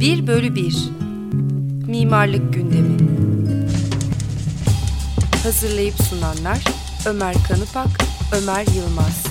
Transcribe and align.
1 0.00 0.26
bölü 0.26 0.54
1 0.54 0.90
Mimarlık 1.86 2.54
Gündemi. 2.54 2.96
Hazırlayıp 5.42 5.94
sunanlar 6.02 6.64
Ömer 7.06 7.34
Kanıpak, 7.48 7.88
Ömer 8.32 8.66
Yılmaz 8.66 9.29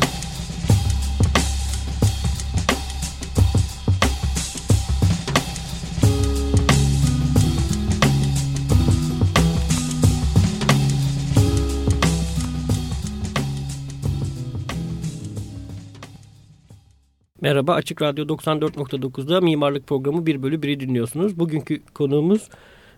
Merhaba 17.50 17.74
Açık 17.74 18.02
Radyo 18.02 18.26
94.9'da 18.26 19.42
Mimarlık 19.42 19.88
Programı 19.88 20.26
1 20.26 20.44
bölü 20.44 20.56
1'i 20.56 20.80
dinliyorsunuz. 20.80 21.40
Bugünkü 21.40 21.82
konuğumuz 21.94 22.50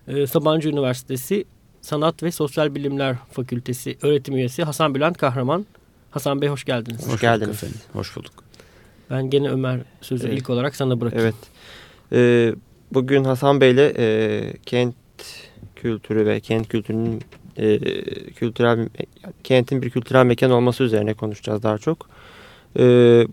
e, 0.08 0.26
Sabancı 0.26 0.68
Üniversitesi 0.68 1.44
Sanat 1.80 2.22
ve 2.22 2.30
Sosyal 2.30 2.74
Bilimler 2.74 3.16
Fakültesi 3.30 3.96
öğretim 4.02 4.36
üyesi 4.36 4.64
Hasan 4.64 4.94
Bülent 4.94 5.18
Kahraman. 5.18 5.66
Hasan 6.10 6.42
Bey 6.42 6.48
hoş 6.48 6.64
geldiniz. 6.64 7.08
Hoş, 7.08 7.20
geldiniz. 7.20 7.56
Efendim. 7.56 7.80
Hoş 7.92 8.16
bulduk. 8.16 8.32
Ben 9.10 9.30
gene 9.30 9.50
Ömer 9.50 9.80
sözü 10.00 10.28
evet. 10.28 10.38
ilk 10.38 10.50
olarak 10.50 10.76
sana 10.76 11.00
bırakayım. 11.00 11.24
Evet. 11.24 11.34
Ee, 12.12 12.54
bugün 12.94 13.24
Hasan 13.24 13.60
Bey 13.60 13.70
ile 13.70 13.92
e, 13.98 14.52
kent 14.66 14.94
kültürü 15.76 16.26
ve 16.26 16.40
kent 16.40 16.68
kültürünün 16.68 17.22
e, 17.56 17.78
kültürel 18.30 18.88
kentin 19.44 19.82
bir 19.82 19.90
kültürel 19.90 20.24
mekan 20.24 20.50
olması 20.50 20.84
üzerine 20.84 21.14
konuşacağız 21.14 21.62
daha 21.62 21.78
çok. 21.78 22.08
E, 22.78 23.26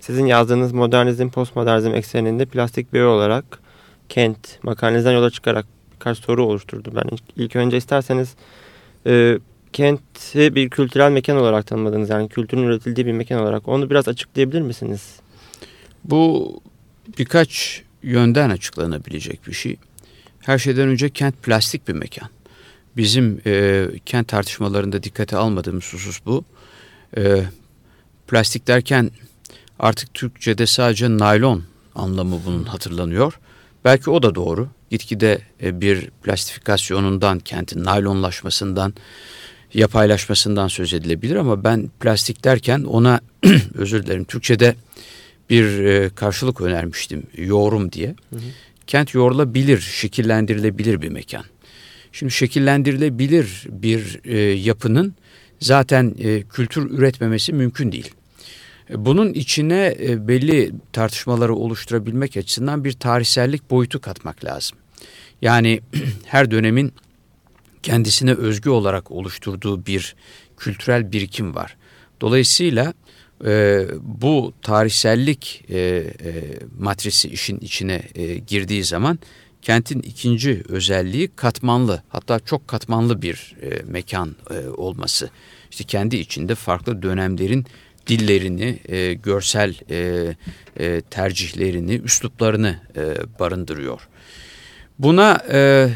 sizin 0.00 0.26
yazdığınız 0.26 0.72
modernizm, 0.72 1.28
postmodernizm 1.28 1.94
ekseninde 1.94 2.44
plastik 2.44 2.92
bir 2.92 3.00
olarak 3.00 3.44
kent 4.08 4.58
makalενizden 4.62 5.12
yola 5.12 5.30
çıkarak 5.30 5.66
birkaç 5.94 6.18
soru 6.18 6.44
oluşturdu. 6.44 6.92
Ben 6.94 7.14
ilk, 7.14 7.22
ilk 7.36 7.56
önce 7.56 7.76
isterseniz 7.76 8.34
e, 9.06 9.38
kenti 9.72 10.54
bir 10.54 10.70
kültürel 10.70 11.10
mekan 11.10 11.36
olarak 11.36 11.66
tanımladınız. 11.66 12.10
Yani 12.10 12.28
kültürün 12.28 12.62
üretildiği 12.62 13.06
bir 13.06 13.12
mekan 13.12 13.40
olarak. 13.40 13.68
Onu 13.68 13.90
biraz 13.90 14.08
açıklayabilir 14.08 14.60
misiniz? 14.60 15.16
Bu 16.04 16.52
birkaç 17.18 17.82
yönden 18.02 18.50
açıklanabilecek 18.50 19.46
bir 19.46 19.52
şey. 19.52 19.76
Her 20.40 20.58
şeyden 20.58 20.88
önce 20.88 21.10
kent 21.10 21.42
plastik 21.42 21.88
bir 21.88 21.92
mekan. 21.92 22.28
Bizim 22.96 23.40
e, 23.46 23.86
kent 24.06 24.28
tartışmalarında 24.28 25.02
dikkate 25.02 25.36
almadığımız 25.36 25.92
husus 25.92 26.20
bu. 26.26 26.44
E, 27.16 27.42
plastik 28.28 28.66
derken 28.66 29.10
Artık 29.78 30.14
Türkçe'de 30.14 30.66
sadece 30.66 31.08
naylon 31.08 31.64
anlamı 31.94 32.40
bunun 32.46 32.64
hatırlanıyor. 32.64 33.38
Belki 33.84 34.10
o 34.10 34.22
da 34.22 34.34
doğru. 34.34 34.68
Gitgide 34.90 35.40
e, 35.62 35.80
bir 35.80 36.10
plastifikasyonundan, 36.10 37.38
kentin 37.38 37.84
naylonlaşmasından, 37.84 38.94
yapaylaşmasından 39.74 40.68
söz 40.68 40.94
edilebilir 40.94 41.36
ama 41.36 41.64
ben 41.64 41.90
plastik 42.00 42.44
derken 42.44 42.82
ona 42.82 43.20
özür 43.74 44.06
dilerim 44.06 44.24
Türkçe'de 44.24 44.74
bir 45.50 45.84
e, 45.84 46.08
karşılık 46.08 46.60
önermiştim 46.60 47.22
yorum 47.36 47.92
diye. 47.92 48.14
Hı 48.30 48.36
hı. 48.36 48.40
Kent 48.86 49.14
yorulabilir, 49.14 49.80
şekillendirilebilir 49.80 51.02
bir 51.02 51.08
mekan. 51.08 51.44
Şimdi 52.12 52.32
şekillendirilebilir 52.32 53.66
bir 53.68 54.20
e, 54.24 54.38
yapının 54.40 55.14
zaten 55.60 56.14
e, 56.18 56.42
kültür 56.42 56.90
üretmemesi 56.90 57.52
mümkün 57.52 57.92
değil. 57.92 58.10
Bunun 58.90 59.32
içine 59.32 59.96
e, 60.00 60.28
belli 60.28 60.72
tartışmaları 60.92 61.54
oluşturabilmek 61.54 62.36
açısından 62.36 62.84
bir 62.84 62.92
tarihsellik 62.92 63.70
boyutu 63.70 64.00
katmak 64.00 64.44
lazım. 64.44 64.78
Yani 65.42 65.80
her 66.24 66.50
dönemin 66.50 66.92
kendisine 67.82 68.34
özgü 68.34 68.70
olarak 68.70 69.10
oluşturduğu 69.10 69.86
bir 69.86 70.16
kültürel 70.56 71.12
birikim 71.12 71.54
var. 71.54 71.76
Dolayısıyla 72.20 72.94
e, 73.44 73.84
bu 74.02 74.52
tarihsellik 74.62 75.64
e, 75.68 75.78
e, 75.78 76.12
matrisi 76.78 77.28
işin 77.28 77.58
içine 77.58 78.02
e, 78.14 78.38
girdiği 78.38 78.84
zaman 78.84 79.18
kentin 79.62 80.00
ikinci 80.00 80.62
özelliği 80.68 81.30
katmanlı 81.36 82.02
hatta 82.08 82.40
çok 82.40 82.68
katmanlı 82.68 83.22
bir 83.22 83.56
e, 83.62 83.82
mekan 83.82 84.36
e, 84.50 84.68
olması. 84.68 85.30
İşte 85.70 85.84
kendi 85.84 86.16
içinde 86.16 86.54
farklı 86.54 87.02
dönemlerin 87.02 87.66
dillerini, 88.06 88.78
e, 88.88 89.14
görsel 89.14 89.74
e, 89.90 90.26
e, 90.80 91.00
tercihlerini, 91.00 91.94
üsluplarını 91.94 92.80
e, 92.96 93.14
barındırıyor. 93.40 94.08
Buna 94.98 95.40
e, 95.52 95.88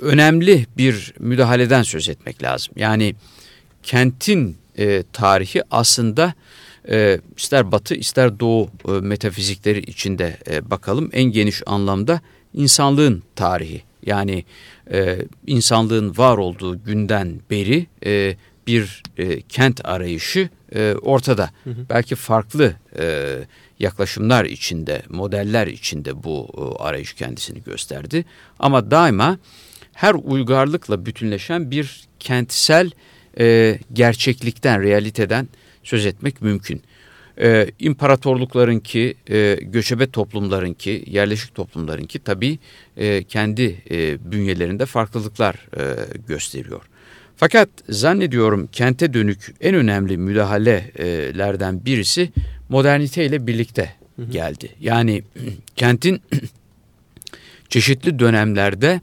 önemli 0.00 0.66
bir 0.76 1.14
müdahaleden 1.18 1.82
söz 1.82 2.08
etmek 2.08 2.42
lazım. 2.42 2.74
Yani 2.76 3.14
kentin 3.82 4.56
e, 4.78 5.04
tarihi 5.12 5.62
aslında 5.70 6.34
e, 6.88 7.20
ister 7.36 7.72
batı 7.72 7.94
ister 7.94 8.40
doğu 8.40 8.70
e, 8.88 8.90
metafizikleri 8.92 9.78
içinde 9.78 10.36
e, 10.50 10.70
bakalım 10.70 11.10
en 11.12 11.24
geniş 11.24 11.62
anlamda 11.66 12.20
insanlığın 12.54 13.22
tarihi. 13.36 13.82
Yani 14.06 14.44
e, 14.92 15.18
insanlığın 15.46 16.16
var 16.16 16.38
olduğu 16.38 16.84
günden 16.84 17.40
beri 17.50 17.86
e, 18.06 18.36
bir 18.70 19.02
e, 19.16 19.40
kent 19.40 19.80
arayışı 19.84 20.48
e, 20.74 20.94
ortada. 21.02 21.50
Hı 21.64 21.70
hı. 21.70 21.86
Belki 21.90 22.14
farklı 22.14 22.74
e, 22.98 23.36
yaklaşımlar 23.78 24.44
içinde, 24.44 25.02
modeller 25.08 25.66
içinde 25.66 26.24
bu 26.24 26.48
e, 26.58 26.82
arayış 26.82 27.12
kendisini 27.12 27.62
gösterdi. 27.62 28.24
Ama 28.58 28.90
daima 28.90 29.38
her 29.92 30.14
uygarlıkla 30.14 31.06
bütünleşen 31.06 31.70
bir 31.70 32.04
kentsel 32.20 32.90
e, 33.38 33.78
gerçeklikten, 33.92 34.82
realiteden 34.82 35.48
söz 35.82 36.06
etmek 36.06 36.42
mümkün. 36.42 36.82
Ee, 37.42 37.66
imparatorlukların 37.78 38.78
ki, 38.78 39.14
e, 39.30 39.58
göçebe 39.62 40.10
toplumların 40.10 40.72
ki, 40.72 41.04
yerleşik 41.06 41.54
toplumların 41.54 42.04
ki 42.04 42.18
tabii 42.18 42.58
e, 42.96 43.24
kendi 43.24 43.82
e, 43.90 44.30
bünyelerinde 44.32 44.86
farklılıklar 44.86 45.54
e, 45.54 45.82
gösteriyor. 46.28 46.89
Fakat 47.40 47.68
zannediyorum 47.88 48.68
kente 48.72 49.14
dönük 49.14 49.54
en 49.60 49.74
önemli 49.74 50.16
müdahalelerden 50.16 51.84
birisi 51.84 52.32
modernite 52.68 53.24
ile 53.26 53.46
birlikte 53.46 53.94
geldi. 54.30 54.70
Yani 54.80 55.22
kentin 55.76 56.22
çeşitli 57.68 58.18
dönemlerde 58.18 59.00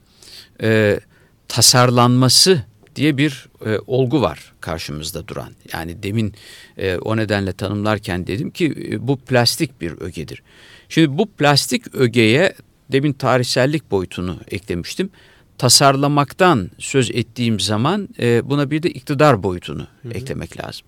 e, 0.62 1.00
tasarlanması 1.48 2.64
diye 2.96 3.18
bir 3.18 3.50
e, 3.66 3.80
olgu 3.88 4.22
var 4.22 4.54
karşımızda 4.62 5.28
duran. 5.28 5.54
Yani 5.74 6.04
demin 6.04 6.34
e, 6.78 6.98
o 6.98 7.18
nedenle 7.18 7.54
tanımlarken 7.54 8.28
dedim 8.28 8.52
ki 8.52 8.90
e, 8.92 9.08
bu 9.08 9.18
plastik 9.18 9.82
bir 9.82 10.02
ögedir. 10.02 10.44
Şimdi 10.90 11.18
bu 11.18 11.26
plastik 11.26 11.96
ögeye 11.96 12.54
demin 12.92 13.14
tarihsellik 13.14 13.92
boyutunu 13.92 14.40
eklemiştim 14.52 15.10
tasarlamaktan 15.58 16.70
söz 16.80 17.12
ettiğim 17.12 17.60
zaman 17.60 18.10
e, 18.20 18.50
buna 18.50 18.72
bir 18.72 18.84
de 18.84 18.90
iktidar 18.90 19.44
boyutunu 19.44 19.88
hı 20.02 20.10
hı. 20.10 20.14
eklemek 20.14 20.64
lazım. 20.64 20.88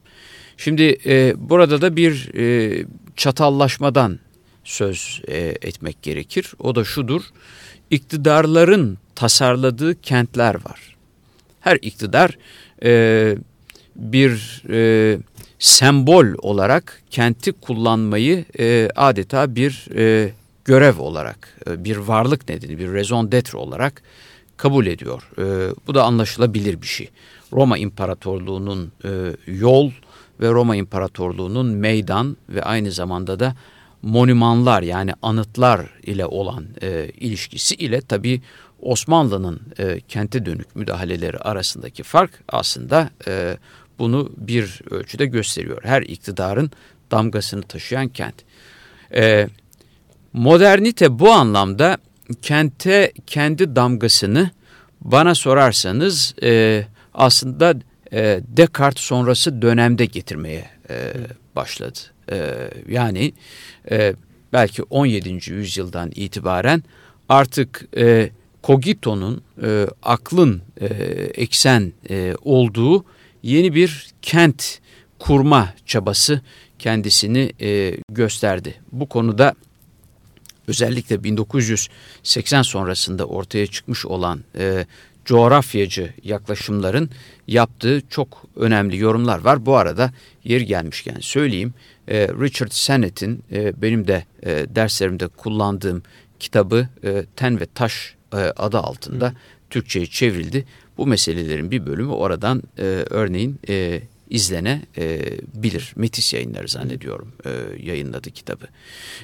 Şimdi 0.58 0.98
e, 1.06 1.34
burada 1.38 1.82
da 1.82 1.96
bir 1.96 2.34
e, 2.36 2.86
çatallaşmadan 3.16 4.20
söz 4.64 5.22
e, 5.28 5.38
etmek 5.62 6.04
gerekir. 6.04 6.54
O 6.60 6.76
da 6.76 6.84
şudur, 6.84 7.22
iktidarların 7.90 8.98
tasarladığı 9.16 10.02
kentler 10.02 10.56
var. 10.56 10.96
Her 11.60 11.78
iktidar 11.82 12.38
e, 12.84 13.36
bir 13.96 14.64
e, 14.70 15.18
sembol 15.60 16.26
olarak 16.38 17.02
kenti 17.10 17.52
kullanmayı 17.52 18.46
e, 18.60 18.90
adeta 18.96 19.56
bir 19.56 19.88
e, 19.96 20.32
görev 20.66 21.00
olarak, 21.00 21.58
e, 21.70 21.84
bir 21.84 21.98
varlık 21.98 22.50
nedeni, 22.50 22.80
bir 22.80 22.94
raison 22.94 23.32
d'etre 23.32 23.58
olarak 23.58 24.02
kabul 24.60 24.86
ediyor. 24.86 25.30
E, 25.38 25.74
bu 25.88 25.96
da 25.96 26.04
anlaşılabilir 26.04 26.82
bir 26.82 26.88
şey. 26.88 27.10
Roma 27.54 27.78
İmparatorluğu'nun 27.78 28.92
e, 29.06 29.10
yol 29.48 29.92
ve 30.42 30.50
Roma 30.50 30.76
İmparatorluğu'nun 30.76 31.68
meydan 31.68 32.38
ve 32.50 32.64
aynı 32.64 32.92
zamanda 32.92 33.40
da 33.40 33.56
monümanlar 34.02 34.82
yani 34.82 35.14
anıtlar 35.22 35.90
ile 36.04 36.26
olan 36.26 36.66
e, 36.82 37.12
ilişkisi 37.20 37.76
ile 37.76 38.02
tabi 38.02 38.42
Osmanlı'nın 38.82 39.62
e, 39.80 40.00
kente 40.00 40.46
dönük 40.46 40.76
müdahaleleri 40.76 41.38
arasındaki 41.38 42.04
fark 42.04 42.32
aslında 42.50 43.10
e, 43.28 43.58
bunu 44.00 44.32
bir 44.38 44.82
ölçüde 44.92 45.26
gösteriyor. 45.26 45.82
Her 45.84 46.02
iktidarın 46.02 46.72
damgasını 47.12 47.62
taşıyan 47.62 48.08
kent. 48.08 48.36
E, 49.16 49.48
modernite 50.34 51.20
bu 51.20 51.32
anlamda 51.32 51.98
kente 52.42 53.12
kendi 53.28 53.76
damgasını 53.76 54.52
bana 55.02 55.36
sorarsanız 55.36 56.36
e, 56.44 56.86
aslında 57.14 57.76
e, 58.14 58.42
Descartes 58.48 59.04
sonrası 59.04 59.62
dönemde 59.62 60.06
getirmeye 60.06 60.70
e, 60.90 61.14
başladı. 61.56 62.00
E, 62.32 62.70
yani 62.90 63.34
e, 63.92 64.14
belki 64.54 64.84
17. 64.84 65.52
yüzyıldan 65.52 66.12
itibaren 66.16 66.84
artık 67.30 67.88
e, 67.98 68.30
Kogito'nun 68.62 69.42
e, 69.64 69.88
aklın 70.04 70.62
e, 70.82 70.86
eksen 71.36 71.94
e, 72.10 72.34
olduğu 72.42 73.06
yeni 73.44 73.76
bir 73.76 74.08
kent 74.22 74.80
kurma 75.20 75.74
çabası 75.86 76.42
kendisini 76.80 77.54
e, 77.62 77.98
gösterdi. 78.12 78.76
Bu 78.92 79.10
konuda 79.10 79.54
özellikle 80.70 81.24
1980 81.24 82.62
sonrasında 82.62 83.26
ortaya 83.26 83.68
çıkmış 83.68 84.06
olan 84.06 84.44
e, 84.58 84.86
coğrafyacı 85.26 86.14
yaklaşımların 86.24 87.10
yaptığı 87.48 88.02
çok 88.10 88.46
önemli 88.56 88.98
yorumlar 88.98 89.40
var. 89.40 89.66
Bu 89.66 89.78
arada 89.78 90.14
yeri 90.44 90.66
gelmişken 90.66 91.18
söyleyeyim 91.20 91.74
e, 92.08 92.28
Richard 92.28 92.72
Sennett'in 92.72 93.44
e, 93.52 93.82
benim 93.82 94.08
de 94.08 94.26
e, 94.44 94.66
derslerimde 94.76 95.28
kullandığım 95.28 96.04
kitabı 96.40 96.88
e, 97.04 97.26
Ten 97.36 97.60
ve 97.60 97.66
Taş 97.66 98.16
e, 98.34 98.38
adı 98.38 98.78
altında 98.78 99.28
Hı. 99.28 99.34
Türkçe'ye 99.70 100.06
çevrildi. 100.06 100.66
Bu 100.98 101.08
meselelerin 101.08 101.72
bir 101.72 101.86
bölümü 101.86 102.12
oradan 102.12 102.64
e, 102.78 102.84
örneğin 103.10 103.60
e, 103.70 104.02
izlenebilir. 104.30 105.94
Metis 105.96 106.34
yayınları 106.34 106.68
zannediyorum 106.68 107.32
e, 107.46 107.50
yayınladı 107.84 108.32
kitabı. 108.32 108.66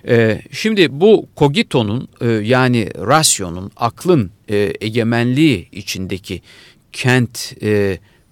E, 0.08 0.42
şimdi 0.52 1.00
bu 1.02 1.28
Kogito'nun 1.36 2.08
e, 2.22 2.28
yani 2.28 2.90
rasyonun, 2.96 3.72
aklın 3.76 4.32
egemenliği 4.82 5.70
içindeki 5.72 6.42
kent 6.92 7.54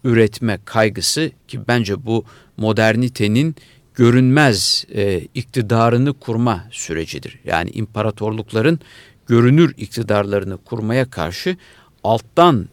üretme 0.03 0.59
kaygısı 0.65 1.31
ki 1.47 1.59
bence 1.67 2.05
bu 2.05 2.25
modernitenin 2.57 3.55
görünmez 3.95 4.85
iktidarını 5.33 6.13
kurma 6.13 6.67
sürecidir. 6.71 7.39
Yani 7.45 7.69
imparatorlukların 7.69 8.79
görünür 9.27 9.73
iktidarlarını 9.77 10.57
kurmaya 10.57 11.09
karşı 11.09 11.57
alttan 12.03 12.69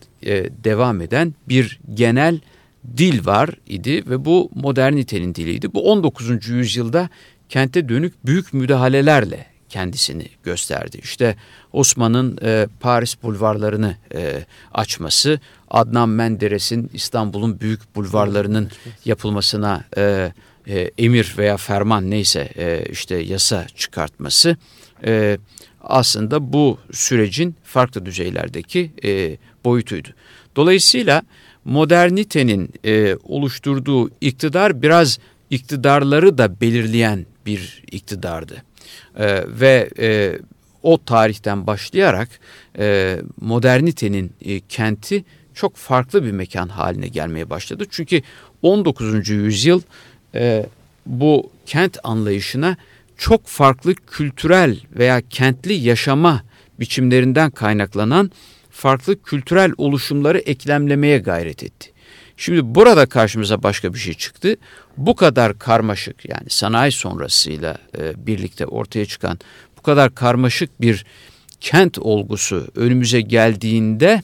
devam 0.65 1.01
eden 1.01 1.35
bir 1.49 1.81
genel 1.95 2.41
dil 2.97 3.27
var 3.27 3.51
idi 3.67 4.11
ve 4.11 4.25
bu 4.25 4.51
modernitenin 4.55 5.35
diliydi. 5.35 5.75
Bu 5.75 5.93
19. 5.93 6.49
yüzyılda 6.49 7.09
kente 7.49 7.89
dönük 7.89 8.27
büyük 8.27 8.55
müdahalelerle 8.55 9.47
kendisini 9.69 10.27
gösterdi. 10.43 11.01
İşte 11.03 11.37
Osman'ın 11.73 12.39
e, 12.43 12.67
Paris 12.81 13.23
bulvarlarını 13.23 13.97
e, 14.15 14.45
açması, 14.75 15.41
Adnan 15.71 16.09
Menderes'in 16.09 16.91
İstanbul'un 16.95 17.61
büyük 17.61 17.97
bulvarlarının 17.97 18.71
yapılmasına 19.05 19.85
e, 19.97 20.33
e, 20.67 20.91
emir 20.99 21.35
veya 21.39 21.57
ferman 21.57 22.11
neyse 22.11 22.49
e, 22.57 22.85
işte 22.91 23.17
yasa 23.17 23.67
çıkartması 23.77 24.57
e, 25.05 25.39
aslında 25.83 26.53
bu 26.53 26.79
sürecin 26.93 27.57
farklı 27.65 28.07
düzeylerdeki 28.07 28.91
e, 29.05 29.37
boyutuydu. 29.65 30.09
Dolayısıyla 30.57 31.23
modernitenin 31.71 32.75
e, 32.85 33.17
oluşturduğu 33.25 34.11
iktidar 34.21 34.83
biraz 34.83 35.19
iktidarları 35.51 36.39
da 36.39 36.61
belirleyen 36.61 37.27
bir 37.47 37.83
iktidardı. 37.91 38.63
E, 39.19 39.45
ve 39.61 39.91
e, 39.99 40.39
o 40.83 41.05
tarihten 41.05 41.67
başlayarak 41.67 42.29
e, 42.79 43.19
modernitenin 43.41 44.33
e, 44.43 44.61
kenti 44.61 45.25
çok 45.55 45.77
farklı 45.77 46.25
bir 46.25 46.33
mekan 46.33 46.69
haline 46.69 47.09
gelmeye 47.09 47.51
başladı. 47.51 47.85
Çünkü 47.91 48.23
19. 48.63 49.29
yüzyıl 49.29 49.83
e, 50.35 50.67
bu 51.07 51.51
kent 51.67 51.99
anlayışına 52.05 52.77
çok 53.17 53.47
farklı 53.47 53.95
kültürel 53.95 54.81
veya 54.97 55.21
kentli 55.31 55.73
yaşama 55.73 56.43
biçimlerinden 56.81 57.51
kaynaklanan 57.51 58.31
farklı 58.81 59.23
kültürel 59.23 59.73
oluşumları 59.77 60.39
eklemlemeye 60.39 61.19
gayret 61.19 61.63
etti. 61.63 61.93
Şimdi 62.37 62.75
burada 62.75 63.07
karşımıza 63.07 63.63
başka 63.63 63.95
bir 63.95 63.99
şey 63.99 64.15
çıktı. 64.15 64.57
Bu 64.97 65.17
kadar 65.17 65.59
karmaşık 65.59 66.29
yani 66.29 66.51
sanayi 66.51 66.93
sonrasıyla 66.93 67.79
e, 67.99 68.27
birlikte 68.27 68.67
ortaya 68.67 69.07
çıkan 69.07 69.39
bu 69.79 69.83
kadar 69.83 70.15
karmaşık 70.15 70.81
bir 70.81 71.05
kent 71.61 71.99
olgusu 71.99 72.67
önümüze 72.77 73.21
geldiğinde 73.21 74.23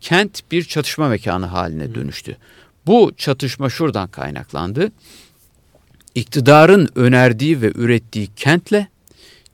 kent 0.00 0.40
bir 0.50 0.64
çatışma 0.64 1.08
mekanı 1.08 1.46
haline 1.46 1.94
dönüştü. 1.94 2.36
Bu 2.86 3.12
çatışma 3.16 3.70
şuradan 3.70 4.08
kaynaklandı. 4.08 4.92
İktidarın 6.14 6.88
önerdiği 6.94 7.62
ve 7.62 7.72
ürettiği 7.74 8.28
kentle 8.36 8.88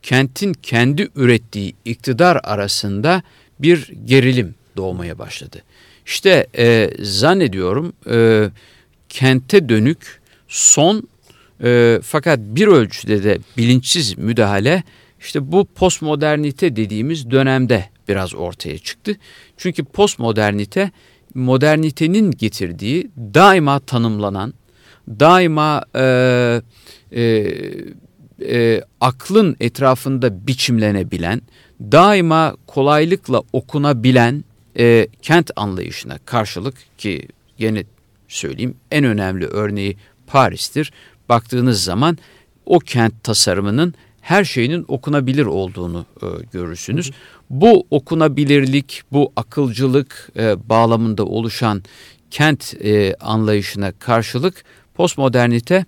kentin 0.03 0.53
kendi 0.53 1.09
ürettiği 1.17 1.75
iktidar 1.85 2.41
arasında 2.45 3.23
bir 3.63 3.93
gerilim 4.05 4.55
doğmaya 4.77 5.19
başladı. 5.19 5.63
İşte 6.07 6.47
e, 6.59 6.91
zannediyorum 7.01 7.93
e, 8.11 8.49
kente 9.09 9.69
dönük 9.69 10.21
son 10.49 11.09
e, 11.65 12.01
fakat 12.03 12.39
bir 12.39 12.67
ölçüde 12.67 13.25
de 13.25 13.39
bilinçsiz 13.57 14.19
müdahale 14.19 14.83
işte 15.21 15.53
bu 15.53 15.65
postmodernite 15.65 16.77
dediğimiz 16.77 17.31
dönemde 17.31 17.89
biraz 18.09 18.35
ortaya 18.35 18.79
çıktı. 18.79 19.17
Çünkü 19.57 19.85
postmodernite 19.85 20.91
modernitenin 21.35 22.31
getirdiği 22.31 23.11
daima 23.17 23.81
tanımlanan, 23.81 24.55
daima 25.09 25.85
e, 25.95 26.61
e, 27.13 27.23
e, 28.41 28.83
aklın 29.01 29.57
etrafında 29.61 30.47
biçimlenebilen, 30.47 31.43
daima 31.93 32.57
kolaylıkla 32.67 33.43
okunabilen 33.53 34.45
e, 34.79 35.09
kent 35.23 35.51
anlayışına 35.57 36.19
karşılık 36.19 36.75
ki 36.99 37.29
yine 37.59 37.85
söyleyeyim 38.29 38.75
en 38.91 39.05
önemli 39.05 39.47
örneği 39.47 39.97
Paris'tir. 40.27 40.93
Baktığınız 41.29 41.85
zaman 41.85 42.19
o 42.67 42.79
kent 42.79 43.25
tasarımının 43.25 43.95
her 44.21 44.45
şeyinin 44.45 44.85
okunabilir 44.89 45.47
olduğunu 45.47 46.07
e, 46.23 46.27
görürsünüz. 46.53 47.07
Hı 47.07 47.11
hı. 47.11 47.15
Bu 47.51 47.87
okunabilirlik, 47.91 49.03
bu 49.13 49.33
akılcılık 49.37 50.31
e, 50.37 50.69
bağlamında 50.69 51.25
oluşan 51.25 51.83
kent 52.31 52.75
e, 52.85 53.15
anlayışına 53.15 53.93
karşılık 53.93 54.65
postmodernite 54.95 55.85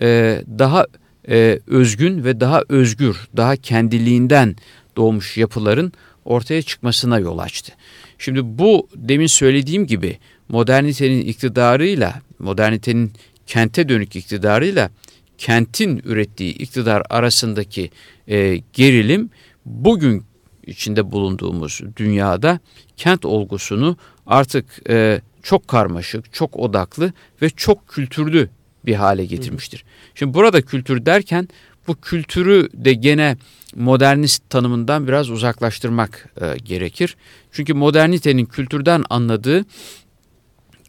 e, 0.00 0.42
daha 0.58 0.86
e, 1.28 1.58
özgün 1.66 2.24
ve 2.24 2.40
daha 2.40 2.62
özgür, 2.68 3.28
daha 3.36 3.56
kendiliğinden 3.56 4.56
doğmuş 4.96 5.36
yapıların 5.36 5.92
ortaya 6.24 6.62
çıkmasına 6.62 7.18
yol 7.18 7.38
açtı. 7.38 7.72
Şimdi 8.18 8.40
bu 8.44 8.88
demin 8.94 9.26
söylediğim 9.26 9.86
gibi 9.86 10.18
modernitenin 10.48 11.20
iktidarıyla, 11.20 12.22
modernitenin 12.38 13.12
kente 13.46 13.88
dönük 13.88 14.16
iktidarıyla 14.16 14.90
kentin 15.38 16.02
ürettiği 16.04 16.54
iktidar 16.54 17.02
arasındaki 17.10 17.90
e, 18.28 18.62
gerilim 18.72 19.30
bugün 19.64 20.24
içinde 20.66 21.10
bulunduğumuz 21.10 21.80
dünyada 21.96 22.60
kent 22.96 23.24
olgusunu 23.24 23.96
artık 24.26 24.90
e, 24.90 25.20
çok 25.42 25.68
karmaşık, 25.68 26.32
çok 26.32 26.56
odaklı 26.56 27.12
ve 27.42 27.50
çok 27.50 27.88
kültürlü 27.88 28.48
bir 28.86 28.94
hale 28.94 29.24
getirmiştir. 29.24 29.84
Şimdi 30.14 30.34
burada 30.34 30.62
kültür 30.62 31.06
derken 31.06 31.48
bu 31.88 31.94
kültürü 32.00 32.68
de 32.74 32.92
gene 32.92 33.36
modernist 33.76 34.50
tanımından 34.50 35.08
biraz 35.08 35.30
uzaklaştırmak 35.30 36.28
e, 36.40 36.58
gerekir. 36.58 37.16
Çünkü 37.52 37.74
modernitenin 37.74 38.44
kültürden 38.44 39.04
anladığı 39.10 39.64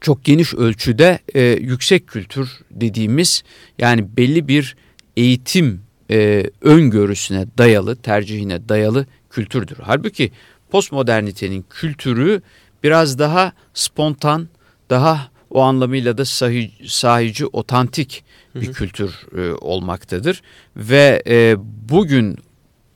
çok 0.02 0.24
geniş 0.26 0.54
ölçüde 0.54 1.20
e, 1.34 1.42
yüksek 1.42 2.08
kültür 2.08 2.50
dediğimiz 2.72 3.44
yani 3.80 4.18
belli 4.18 4.48
bir 4.48 4.76
eğitim 5.18 5.82
e, 6.12 6.44
öngörüsüne 6.62 7.46
dayalı, 7.58 7.96
tercihine 7.96 8.70
dayalı 8.70 9.06
kültürdür. 9.30 9.78
Halbuki 9.82 10.32
postmodernitenin 10.70 11.66
kültürü 11.70 12.42
biraz 12.84 13.20
daha 13.20 13.52
spontan, 13.74 14.50
daha 14.90 15.28
o 15.50 15.62
anlamıyla 15.62 16.18
da 16.18 16.26
sahi, 16.26 16.72
sahici, 16.88 17.46
otantik 17.46 18.24
bir 18.56 18.66
hı 18.66 18.70
hı. 18.70 18.74
kültür 18.74 19.28
e, 19.38 19.54
olmaktadır. 19.54 20.42
Ve 20.76 21.24
e, 21.28 21.56
bugün 21.90 22.38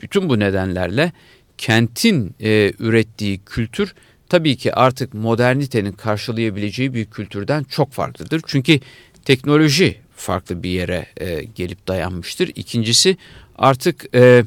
bütün 0.01 0.29
bu 0.29 0.39
nedenlerle 0.39 1.12
kentin 1.58 2.36
e, 2.39 2.74
ürettiği 2.79 3.39
kültür 3.46 3.93
tabii 4.29 4.55
ki 4.55 4.74
artık 4.74 5.13
modernitenin 5.13 5.91
karşılayabileceği 5.91 6.93
bir 6.93 7.05
kültürden 7.05 7.63
çok 7.63 7.91
farklıdır. 7.91 8.41
Çünkü 8.48 8.79
teknoloji 9.25 9.98
farklı 10.15 10.63
bir 10.63 10.70
yere 10.70 11.05
e, 11.17 11.43
gelip 11.43 11.88
dayanmıştır. 11.88 12.51
İkincisi 12.55 13.17
artık 13.58 14.15
e, 14.15 14.43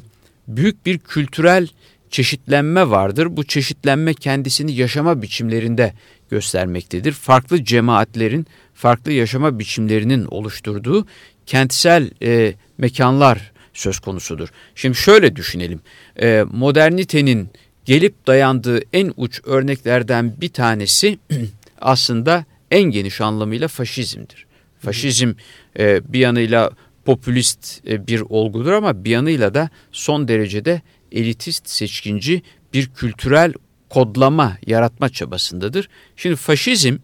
büyük 0.47 0.85
bir 0.85 0.99
kültürel 0.99 1.67
çeşitlenme 2.09 2.89
vardır. 2.89 3.37
Bu 3.37 3.43
çeşitlenme 3.43 4.13
kendisini 4.13 4.71
yaşama 4.71 5.21
biçimlerinde 5.21 5.93
göstermektedir. 6.29 7.11
Farklı 7.11 7.63
cemaatlerin 7.63 8.47
farklı 8.73 9.11
yaşama 9.11 9.59
biçimlerinin 9.59 10.25
oluşturduğu 10.25 11.07
kentsel 11.45 12.09
e, 12.21 12.53
mekanlar 12.77 13.51
söz 13.75 13.99
konusudur. 13.99 14.49
Şimdi 14.75 14.97
şöyle 14.97 15.35
düşünelim. 15.35 15.79
E, 16.21 16.43
modernitenin 16.51 17.49
gelip 17.85 18.27
dayandığı 18.27 18.79
en 18.93 19.13
uç 19.17 19.41
örneklerden 19.43 20.41
bir 20.41 20.49
tanesi 20.49 21.19
aslında 21.81 22.45
en 22.71 22.83
geniş 22.83 23.21
anlamıyla 23.21 23.67
faşizmdir. 23.67 24.45
Faşizm 24.79 25.33
e, 25.79 26.13
bir 26.13 26.19
yanıyla 26.19 26.71
popülist 27.05 27.87
e, 27.87 28.07
bir 28.07 28.21
olgudur 28.21 28.71
ama 28.71 29.03
bir 29.03 29.09
yanıyla 29.09 29.53
da 29.53 29.69
son 29.91 30.27
derecede 30.27 30.81
elitist, 31.11 31.69
seçkinci 31.69 32.41
bir 32.73 32.87
kültürel 32.87 33.53
kodlama, 33.89 34.57
yaratma 34.67 35.09
çabasındadır. 35.09 35.89
Şimdi 36.15 36.35
faşizm 36.35 36.97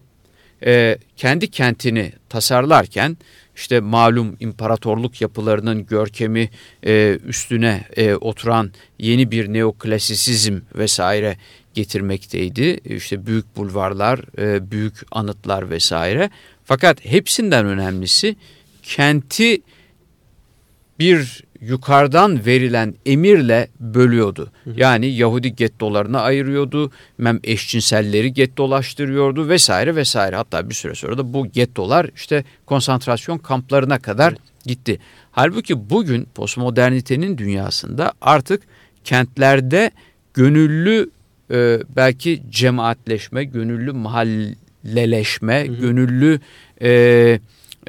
e, 0.66 0.98
kendi 1.16 1.50
kentini 1.50 2.12
tasarlarken 2.28 3.16
işte 3.56 3.80
malum 3.80 4.36
imparatorluk 4.40 5.20
yapılarının 5.20 5.86
görkemi 5.86 6.50
e, 6.86 7.18
üstüne 7.26 7.84
e, 7.96 8.14
oturan 8.14 8.72
yeni 8.98 9.30
bir 9.30 9.52
neoklasisizm 9.52 10.58
vesaire 10.74 11.36
getirmekteydi. 11.74 12.80
İşte 12.84 13.26
büyük 13.26 13.56
bulvarlar, 13.56 14.20
e, 14.38 14.70
büyük 14.70 14.94
anıtlar 15.10 15.70
vesaire. 15.70 16.30
Fakat 16.64 17.04
hepsinden 17.04 17.66
önemlisi 17.66 18.36
kenti 18.82 19.62
bir 20.98 21.44
yukarıdan 21.62 22.46
verilen 22.46 22.94
emirle 23.06 23.68
bölüyordu. 23.80 24.50
Yani 24.76 25.06
Yahudi 25.06 25.56
gettolarına 25.56 26.20
ayırıyordu, 26.20 26.90
mem 27.18 27.40
eşcinselleri 27.44 28.32
gettolaştırıyordu 28.32 29.48
vesaire 29.48 29.96
vesaire. 29.96 30.36
Hatta 30.36 30.68
bir 30.68 30.74
süre 30.74 30.94
sonra 30.94 31.18
da 31.18 31.32
bu 31.32 31.46
gettolar 31.46 32.10
işte 32.16 32.44
konsantrasyon 32.66 33.38
kamplarına 33.38 33.98
kadar 33.98 34.34
gitti. 34.66 34.98
Halbuki 35.32 35.90
bugün 35.90 36.28
postmodernitenin 36.34 37.38
dünyasında 37.38 38.12
artık 38.20 38.62
kentlerde 39.04 39.90
gönüllü 40.34 41.10
e, 41.50 41.78
belki 41.96 42.42
cemaatleşme, 42.50 43.44
gönüllü 43.44 43.92
mahalleleşme, 43.92 45.68
hı 45.68 45.72
hı. 45.72 45.76
gönüllü 45.76 46.40
e, 46.82 46.90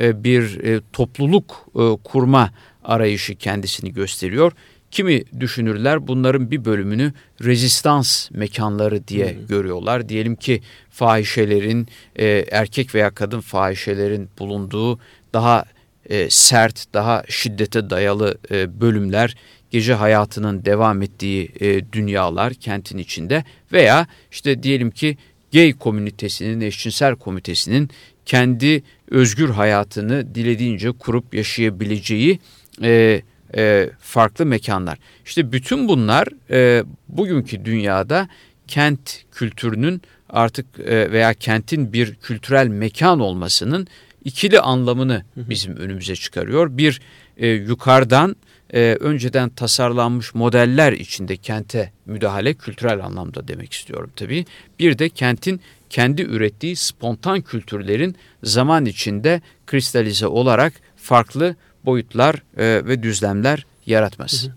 e, 0.01 0.23
bir 0.23 0.63
e, 0.63 0.81
topluluk 0.93 1.65
e, 1.75 1.97
kurma 2.03 2.49
arayışı 2.83 3.35
kendisini 3.35 3.93
gösteriyor. 3.93 4.51
Kimi 4.91 5.23
düşünürler 5.39 6.07
bunların 6.07 6.51
bir 6.51 6.65
bölümünü 6.65 7.13
rezistans 7.43 8.31
mekanları 8.31 9.07
diye 9.07 9.35
hmm. 9.35 9.47
görüyorlar. 9.47 10.09
Diyelim 10.09 10.35
ki 10.35 10.61
fahişelerin 10.89 11.87
e, 12.15 12.45
erkek 12.51 12.95
veya 12.95 13.09
kadın 13.09 13.39
fahişelerin 13.39 14.29
bulunduğu 14.39 14.99
daha 15.33 15.65
e, 16.09 16.29
sert, 16.29 16.93
daha 16.93 17.23
şiddete 17.29 17.89
dayalı 17.89 18.37
e, 18.51 18.81
bölümler, 18.81 19.35
gece 19.71 19.93
hayatının 19.93 20.65
devam 20.65 21.01
ettiği 21.01 21.51
e, 21.59 21.91
dünyalar 21.91 22.53
kentin 22.53 22.97
içinde 22.97 23.43
veya 23.71 24.07
işte 24.31 24.63
diyelim 24.63 24.91
ki 24.91 25.17
gay 25.53 25.73
komünitesinin, 25.73 26.61
eşcinsel 26.61 27.15
komitesinin 27.15 27.89
kendi 28.25 28.83
özgür 29.11 29.49
hayatını 29.49 30.35
dilediğince 30.35 30.91
kurup 30.91 31.33
yaşayabileceği 31.33 32.39
e, 32.81 33.21
e, 33.57 33.89
farklı 33.99 34.45
mekanlar. 34.45 34.97
İşte 35.25 35.51
bütün 35.51 35.87
bunlar 35.87 36.27
e, 36.49 36.83
bugünkü 37.07 37.65
dünyada 37.65 38.27
kent 38.67 39.23
kültürünün 39.31 40.01
artık 40.29 40.65
e, 40.79 41.11
veya 41.11 41.33
kentin 41.33 41.93
bir 41.93 42.15
kültürel 42.15 42.67
mekan 42.67 43.19
olmasının 43.19 43.87
ikili 44.25 44.59
anlamını 44.59 45.23
bizim 45.35 45.77
önümüze 45.77 46.15
çıkarıyor. 46.15 46.77
Bir 46.77 47.01
e, 47.37 47.47
yukarıdan 47.47 48.35
e, 48.73 48.97
önceden 48.99 49.49
tasarlanmış 49.49 50.35
modeller 50.35 50.93
içinde 50.93 51.37
kente 51.37 51.91
müdahale 52.05 52.53
kültürel 52.53 53.05
anlamda 53.05 53.47
demek 53.47 53.73
istiyorum 53.73 54.11
tabii. 54.15 54.45
Bir 54.79 54.97
de 54.97 55.09
kentin 55.09 55.61
kendi 55.89 56.21
ürettiği 56.21 56.75
spontan 56.75 57.41
kültürlerin 57.41 58.15
zaman 58.43 58.85
içinde 58.85 59.41
kristalize 59.67 60.27
olarak 60.27 60.73
farklı 60.95 61.55
boyutlar 61.85 62.35
e, 62.57 62.85
ve 62.85 63.03
düzlemler 63.03 63.65
yaratmaz. 63.85 64.49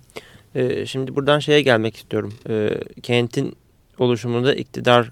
E, 0.54 0.86
şimdi 0.86 1.16
buradan 1.16 1.38
şeye 1.38 1.62
gelmek 1.62 1.96
istiyorum. 1.96 2.34
E, 2.48 2.70
kentin 3.02 3.56
oluşumunda 3.98 4.54
iktidar 4.54 5.10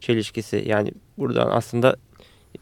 çelişkisi 0.00 0.64
yani 0.66 0.92
buradan 1.18 1.48
aslında 1.50 1.96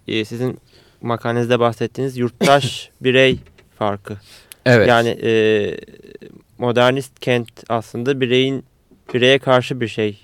e, 0.08 0.24
sizin 0.24 0.58
makalenizde 1.00 1.60
bahsettiğiniz 1.60 2.16
yurttaş 2.16 2.90
birey 3.00 3.38
farkı. 3.78 4.16
Evet. 4.66 4.88
Yani 4.88 5.08
e, 5.08 5.32
modernist 6.58 7.20
kent 7.20 7.48
aslında 7.68 8.20
bireyin 8.20 8.64
bireye 9.14 9.38
karşı 9.38 9.80
bir 9.80 9.88
şey. 9.88 10.20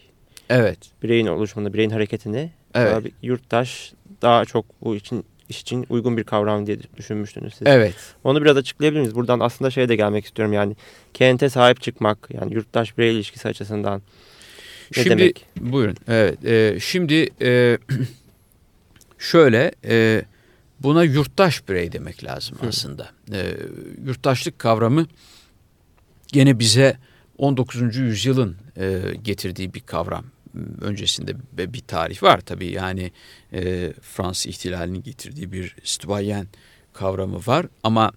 Evet. 0.51 0.79
Bireyin 1.03 1.27
oluşumunda, 1.27 1.73
bireyin 1.73 1.91
hareketini. 1.91 2.51
Evet. 2.75 3.13
Yurttaş 3.23 3.93
daha 4.23 4.45
çok 4.45 4.65
bu 4.81 4.97
için 4.97 5.25
iş 5.49 5.61
için 5.61 5.87
uygun 5.89 6.17
bir 6.17 6.25
kavram 6.25 6.67
diye 6.67 6.79
düşünmüştünüz 6.97 7.55
siz. 7.55 7.67
Evet. 7.67 7.95
Onu 8.25 8.43
biraz 8.43 8.57
açıklayabilir 8.57 9.01
miyiz? 9.01 9.15
Buradan 9.15 9.41
aslında 9.41 9.71
şeye 9.71 9.89
de 9.89 9.97
gelmek 9.97 10.25
istiyorum 10.25 10.53
yani 10.53 10.77
kente 11.15 11.49
sahip 11.49 11.83
çıkmak 11.83 12.29
yani 12.31 12.55
yurttaş 12.55 12.99
birey 12.99 13.15
ilişkisi 13.15 13.49
açısından 13.49 14.03
ne 14.97 15.03
şimdi, 15.03 15.11
demek? 15.11 15.47
Buyurun. 15.61 15.97
Evet. 16.09 16.45
E, 16.45 16.81
şimdi 16.81 17.29
e, 17.43 17.79
şöyle 19.19 19.73
e, 19.85 20.23
buna 20.81 21.05
yurttaş 21.05 21.69
birey 21.69 21.93
demek 21.93 22.25
lazım 22.25 22.59
aslında. 22.69 23.11
E, 23.33 23.57
yurttaşlık 24.05 24.59
kavramı 24.59 25.07
gene 26.33 26.59
bize 26.59 26.97
19. 27.39 27.97
yüzyılın 27.97 28.57
e, 28.77 29.01
getirdiği 29.23 29.75
bir 29.75 29.81
kavram 29.81 30.25
öncesinde 30.81 31.37
bir 31.53 31.81
tarih 31.81 32.23
var. 32.23 32.41
Tabii 32.41 32.73
yani 32.73 33.13
e, 33.53 33.93
Fransız 34.03 34.47
ihtilalinin 34.47 35.03
getirdiği 35.03 35.53
bir 35.53 35.77
stübayen 35.85 36.47
kavramı 36.93 37.41
var. 37.47 37.67
Ama 37.83 38.13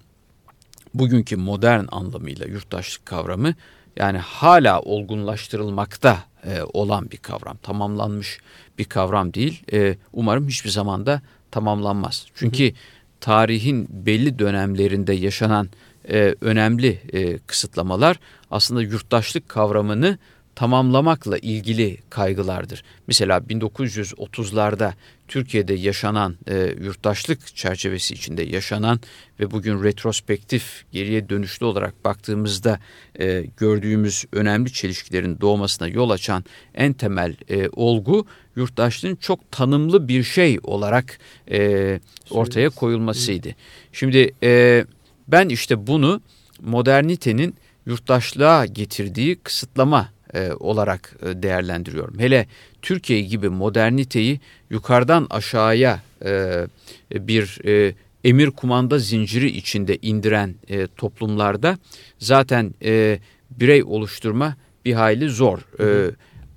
bugünkü 0.93 1.35
modern 1.35 1.85
anlamıyla 1.91 2.45
yurttaşlık 2.45 3.05
kavramı 3.05 3.53
yani 3.95 4.17
hala 4.17 4.81
olgunlaştırılmakta 4.81 6.23
e, 6.45 6.61
olan 6.73 7.11
bir 7.11 7.17
kavram. 7.17 7.57
Tamamlanmış 7.57 8.39
bir 8.77 8.85
kavram 8.85 9.33
değil. 9.33 9.63
E, 9.73 9.97
umarım 10.13 10.47
hiçbir 10.47 10.69
zaman 10.69 11.05
da 11.05 11.21
tamamlanmaz. 11.51 12.25
Çünkü 12.35 12.73
tarihin 13.21 13.87
belli 13.89 14.39
dönemlerinde 14.39 15.13
yaşanan 15.13 15.69
e, 16.09 16.35
önemli 16.41 17.01
e, 17.13 17.37
kısıtlamalar 17.37 18.19
aslında 18.51 18.81
yurttaşlık 18.81 19.49
kavramını 19.49 20.17
tamamlamakla 20.55 21.37
ilgili 21.37 21.97
kaygılardır. 22.09 22.83
Mesela 23.07 23.37
1930'larda 23.37 24.93
Türkiye'de 25.27 25.73
yaşanan 25.73 26.35
e, 26.47 26.75
yurttaşlık 26.81 27.55
çerçevesi 27.55 28.13
içinde 28.13 28.43
yaşanan 28.43 28.99
ve 29.39 29.51
bugün 29.51 29.83
retrospektif 29.83 30.85
geriye 30.91 31.29
dönüşlü 31.29 31.65
olarak 31.65 32.05
baktığımızda 32.05 32.79
e, 33.19 33.45
gördüğümüz 33.57 34.25
önemli 34.31 34.73
çelişkilerin 34.73 35.41
doğmasına 35.41 35.87
yol 35.87 36.09
açan 36.09 36.43
en 36.75 36.93
temel 36.93 37.35
e, 37.49 37.69
olgu 37.69 38.25
yurttaşlığın 38.55 39.15
çok 39.15 39.51
tanımlı 39.51 40.07
bir 40.07 40.23
şey 40.23 40.59
olarak 40.63 41.19
e, 41.51 41.99
ortaya 42.29 42.69
koyulmasıydı. 42.69 43.49
Şimdi 43.91 44.33
e, 44.43 44.85
ben 45.27 45.49
işte 45.49 45.87
bunu 45.87 46.21
modernitenin 46.61 47.55
yurttaşlığa 47.85 48.65
getirdiği 48.65 49.35
kısıtlama 49.35 50.09
e, 50.33 50.51
olarak 50.59 51.15
e, 51.25 51.43
değerlendiriyorum. 51.43 52.19
Hele 52.19 52.47
Türkiye 52.81 53.21
gibi 53.21 53.49
moderniteyi 53.49 54.39
yukarıdan 54.69 55.27
aşağıya 55.29 56.01
e, 56.25 56.65
bir 57.11 57.59
e, 57.65 57.93
emir 58.23 58.51
kumanda 58.51 58.99
zinciri 58.99 59.49
içinde 59.49 59.97
indiren 60.01 60.55
e, 60.69 60.87
toplumlarda 60.87 61.77
zaten 62.19 62.73
e, 62.83 63.19
birey 63.51 63.83
oluşturma 63.83 64.55
bir 64.85 64.93
hayli 64.93 65.29
zor. 65.29 65.59
E, 65.79 66.11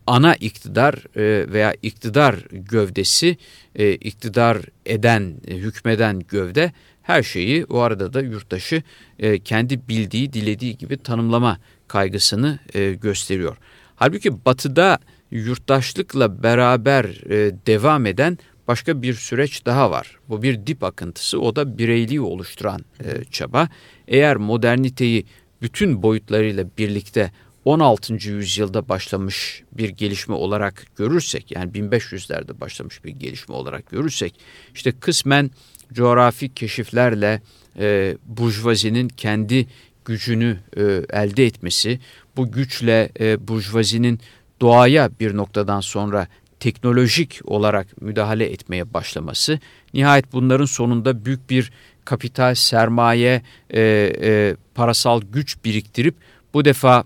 ana 0.07 0.35
iktidar 0.35 0.95
e, 1.17 1.53
veya 1.53 1.75
iktidar 1.83 2.35
gövdesi, 2.51 3.37
e, 3.75 3.93
iktidar 3.93 4.59
eden, 4.87 5.35
e, 5.49 5.55
hükmeden 5.55 6.21
gövde 6.29 6.73
her 7.03 7.23
şeyi 7.23 7.65
o 7.65 7.79
arada 7.79 8.13
da 8.13 8.21
yurttaşı 8.21 8.83
e, 9.19 9.39
kendi 9.39 9.89
bildiği, 9.89 10.33
dilediği 10.33 10.79
gibi 10.79 10.97
tanımlama 10.97 11.59
kaygısını 11.95 12.59
e, 12.75 12.93
gösteriyor. 12.93 13.57
Halbuki 13.97 14.45
batıda 14.45 14.99
yurttaşlıkla 15.31 16.43
beraber 16.43 17.05
e, 17.05 17.55
devam 17.67 18.07
eden 18.07 18.39
başka 18.69 19.03
bir 19.03 19.15
süreç 19.15 19.67
daha 19.67 19.91
var. 19.91 20.19
Bu 20.29 20.43
bir 20.43 20.67
dip 20.67 20.85
akıntısı 20.85 21.41
o 21.41 21.57
da 21.57 21.79
bireyliği 21.79 22.21
oluşturan 22.21 22.85
e, 23.05 23.25
çaba. 23.31 23.69
Eğer 24.09 24.37
moderniteyi 24.37 25.27
bütün 25.63 26.03
boyutlarıyla 26.03 26.65
birlikte 26.79 27.33
16. 27.65 28.15
yüzyılda 28.15 28.89
başlamış 28.89 29.63
bir 29.73 29.89
gelişme 29.89 30.35
olarak 30.35 30.87
görürsek 30.97 31.51
yani 31.51 31.73
1500'lerde 31.73 32.61
başlamış 32.61 33.05
bir 33.05 33.11
gelişme 33.11 33.55
olarak 33.55 33.91
görürsek 33.91 34.35
işte 34.75 34.93
kısmen 34.93 35.51
coğrafi 35.93 36.55
keşiflerle 36.55 37.43
e, 37.79 38.17
burjuvazinin 38.27 39.09
kendi 39.09 39.67
gücünü 40.05 40.59
e, 40.77 40.83
elde 41.11 41.47
etmesi, 41.47 42.01
bu 42.37 42.53
güçle 42.53 43.11
e, 43.21 43.49
burjuvazinin 43.49 44.21
doğaya 44.61 45.11
bir 45.21 45.37
noktadan 45.37 45.81
sonra 45.81 46.27
teknolojik 46.61 47.41
olarak 47.45 48.03
müdahale 48.03 48.45
etmeye 48.45 48.95
başlaması, 48.95 49.59
nihayet 49.95 50.33
bunların 50.33 50.65
sonunda 50.65 51.25
büyük 51.25 51.51
bir 51.51 51.73
kapital, 52.05 52.55
sermaye, 52.55 53.43
e, 53.71 53.81
e, 54.23 54.57
parasal 54.75 55.23
güç 55.33 55.65
biriktirip 55.65 56.15
bu 56.55 56.65
defa 56.65 57.05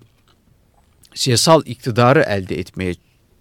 siyasal 1.13 1.61
iktidarı 1.65 2.21
elde 2.21 2.59
etmeye 2.59 2.95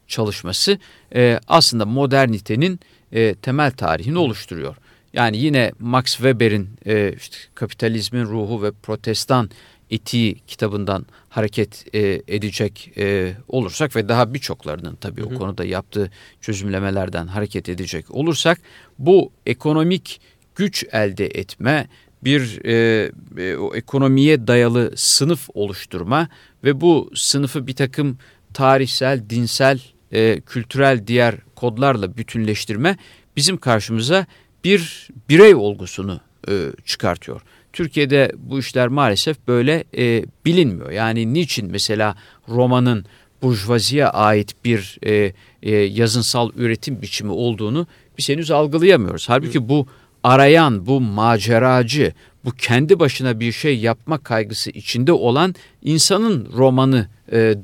çalışması 0.08 0.78
e, 1.14 1.40
aslında 1.48 1.86
modernitenin 1.86 2.80
e, 3.12 3.34
temel 3.34 3.70
tarihini 3.70 4.18
oluşturuyor. 4.18 4.76
Yani 5.12 5.36
yine 5.36 5.72
Max 5.78 6.04
Weber'in 6.04 6.68
e, 6.86 7.12
işte, 7.12 7.36
Kapitalizmin 7.54 8.24
Ruhu 8.24 8.62
ve 8.62 8.72
Protestan 8.72 9.50
Etiği 9.90 10.40
kitabından 10.46 11.06
hareket 11.28 11.94
e, 11.94 12.22
edecek 12.28 12.92
e, 12.98 13.32
olursak 13.48 13.96
ve 13.96 14.08
daha 14.08 14.34
birçoklarının 14.34 14.94
tabii 14.94 15.20
hı 15.20 15.30
hı. 15.30 15.34
o 15.34 15.38
konuda 15.38 15.64
yaptığı 15.64 16.10
çözümlemelerden 16.40 17.26
hareket 17.26 17.68
edecek 17.68 18.10
olursak 18.10 18.60
bu 18.98 19.32
ekonomik 19.46 20.20
güç 20.54 20.84
elde 20.92 21.26
etme, 21.26 21.88
bir 22.24 22.64
e, 22.64 23.10
e, 23.36 23.56
o 23.56 23.74
ekonomiye 23.74 24.46
dayalı 24.46 24.92
sınıf 24.96 25.48
oluşturma 25.54 26.28
ve 26.64 26.80
bu 26.80 27.10
sınıfı 27.14 27.66
bir 27.66 27.76
takım 27.76 28.18
tarihsel, 28.54 29.30
dinsel, 29.30 29.80
e, 30.12 30.40
kültürel 30.40 31.06
diğer 31.06 31.34
kodlarla 31.54 32.16
bütünleştirme 32.16 32.96
bizim 33.36 33.56
karşımıza 33.56 34.26
bir 34.68 35.08
birey 35.28 35.54
olgusunu 35.54 36.20
e, 36.48 36.52
çıkartıyor. 36.84 37.40
Türkiye'de 37.72 38.32
bu 38.36 38.58
işler 38.58 38.88
maalesef 38.88 39.48
böyle 39.48 39.84
e, 39.96 40.24
bilinmiyor. 40.44 40.90
Yani 40.90 41.34
niçin 41.34 41.70
mesela 41.70 42.16
romanın 42.48 43.04
burjuvaziye 43.42 44.06
ait 44.06 44.64
bir 44.64 44.98
e, 45.06 45.32
e, 45.62 45.74
yazınsal 45.74 46.50
üretim 46.56 47.02
biçimi 47.02 47.32
olduğunu 47.32 47.86
biz 48.18 48.28
henüz 48.28 48.50
algılayamıyoruz. 48.50 49.28
Halbuki 49.28 49.68
bu 49.68 49.86
arayan, 50.24 50.86
bu 50.86 51.00
maceracı, 51.00 52.12
bu 52.44 52.50
kendi 52.50 52.98
başına 52.98 53.40
bir 53.40 53.52
şey 53.52 53.78
yapma 53.78 54.18
kaygısı 54.18 54.70
içinde 54.70 55.12
olan 55.12 55.54
insanın 55.82 56.48
romanıdır. 56.56 57.17
E, 57.32 57.54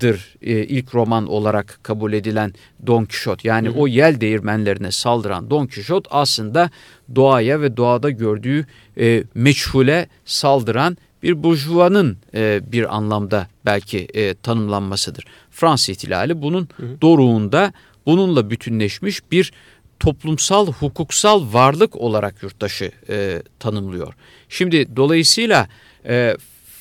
ilk 0.43 0.95
roman 0.95 1.27
olarak 1.27 1.79
kabul 1.83 2.13
edilen 2.13 2.53
Don 2.87 3.05
Quixote. 3.05 3.49
Yani 3.49 3.69
hı 3.69 3.73
hı. 3.73 3.79
o 3.79 3.87
yel 3.87 4.21
değirmenlerine 4.21 4.91
saldıran 4.91 5.51
Don 5.51 5.67
Quixote 5.67 6.09
aslında 6.11 6.71
doğaya 7.15 7.61
ve 7.61 7.77
doğada 7.77 8.11
gördüğü 8.11 8.67
e, 8.99 9.25
meçhule 9.35 10.09
saldıran 10.25 10.97
bir 11.23 11.43
burjuvanın 11.43 12.19
e, 12.35 12.61
bir 12.73 12.97
anlamda 12.97 13.49
belki 13.65 13.99
e, 14.15 14.35
tanımlanmasıdır. 14.35 15.25
Fransız 15.51 15.89
ihtilali 15.89 16.43
bunun 16.43 16.69
hı 16.77 16.83
hı. 16.83 17.01
doruğunda 17.01 17.73
bununla 18.07 18.51
bütünleşmiş 18.51 19.31
bir 19.33 19.53
toplumsal 20.01 20.67
hukuksal 20.67 21.53
varlık 21.53 21.97
olarak 21.97 22.43
yurttaşı 22.43 22.93
e, 23.09 23.43
tanımlıyor. 23.59 24.15
Şimdi 24.49 24.97
dolayısıyla 24.97 25.69
e, 26.07 26.37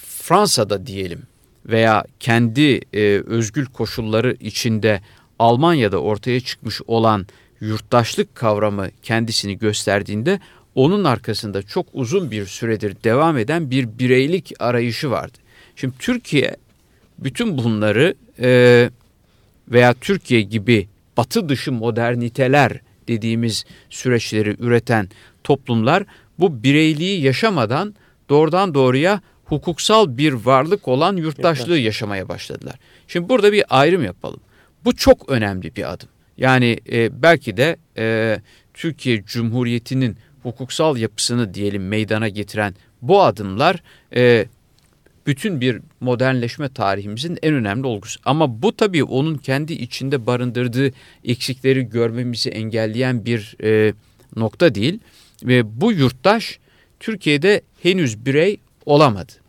Fransa'da 0.08 0.88
diyelim 0.88 1.22
veya 1.66 2.04
kendi 2.20 2.82
e, 2.94 3.22
özgül 3.26 3.66
koşulları 3.66 4.36
içinde 4.40 5.02
Almanya'da 5.40 5.98
ortaya 5.98 6.40
çıkmış 6.40 6.82
olan 6.88 7.28
yurttaşlık 7.62 8.36
kavramı 8.36 8.90
kendisini 9.04 9.58
gösterdiğinde 9.58 10.40
onun 10.76 11.04
arkasında 11.04 11.62
çok 11.62 11.86
uzun 11.94 12.32
bir 12.32 12.46
süredir 12.46 12.96
devam 13.04 13.38
eden 13.38 13.72
bir 13.72 14.00
bireylik 14.00 14.54
arayışı 14.60 15.12
vardı. 15.12 15.38
Şimdi 15.76 15.94
Türkiye 16.00 16.56
bütün 17.20 17.58
bunları 17.58 18.16
e, 18.40 18.90
veya 19.68 19.94
Türkiye 19.94 20.42
gibi 20.42 20.88
batı 21.18 21.50
dışı 21.50 21.72
moderniteler 21.72 22.80
dediğimiz 23.08 23.66
süreçleri 23.90 24.56
üreten 24.60 25.10
toplumlar 25.44 26.04
bu 26.40 26.64
bireyliği 26.64 27.22
yaşamadan 27.22 27.96
doğrudan 28.30 28.74
doğruya 28.74 29.22
hukuksal 29.54 30.18
bir 30.18 30.34
varlık 30.34 30.88
olan 30.88 31.18
yurttaşlığı 31.18 31.78
yaşamaya 31.78 32.30
başladılar. 32.30 32.76
Şimdi 33.08 33.30
burada 33.30 33.52
bir 33.52 33.64
ayrım 33.70 34.04
yapalım. 34.04 34.40
Bu 34.86 34.96
çok 34.96 35.30
önemli 35.30 35.76
bir 35.76 35.94
adım. 35.94 36.10
Yani 36.38 36.80
e, 36.92 37.22
belki 37.24 37.58
de 37.58 37.78
e, 37.98 38.38
Türkiye 38.74 39.24
Cumhuriyeti'nin 39.26 40.18
hukuksal 40.44 40.98
yapısını 40.98 41.54
diyelim 41.54 41.88
meydana 41.88 42.30
getiren 42.30 42.76
bu 43.02 43.24
adımlar 43.24 43.84
e, 44.16 44.46
bütün 45.28 45.62
bir 45.62 45.80
modernleşme 46.00 46.70
tarihimizin 46.70 47.38
en 47.44 47.54
önemli 47.54 47.88
olgusu. 47.88 48.20
Ama 48.26 48.62
bu 48.62 48.76
tabii 48.76 49.04
onun 49.04 49.36
kendi 49.36 49.74
içinde 49.74 50.26
barındırdığı 50.26 50.92
eksikleri 51.24 51.90
görmemizi 51.90 52.50
engelleyen 52.50 53.26
bir 53.26 53.56
e, 53.64 53.94
nokta 54.36 54.76
değil. 54.76 55.00
Ve 55.44 55.82
bu 55.82 55.92
yurttaş 55.92 56.60
Türkiye'de 57.00 57.62
henüz 57.84 58.26
birey 58.26 58.60
olamadı. 58.86 59.43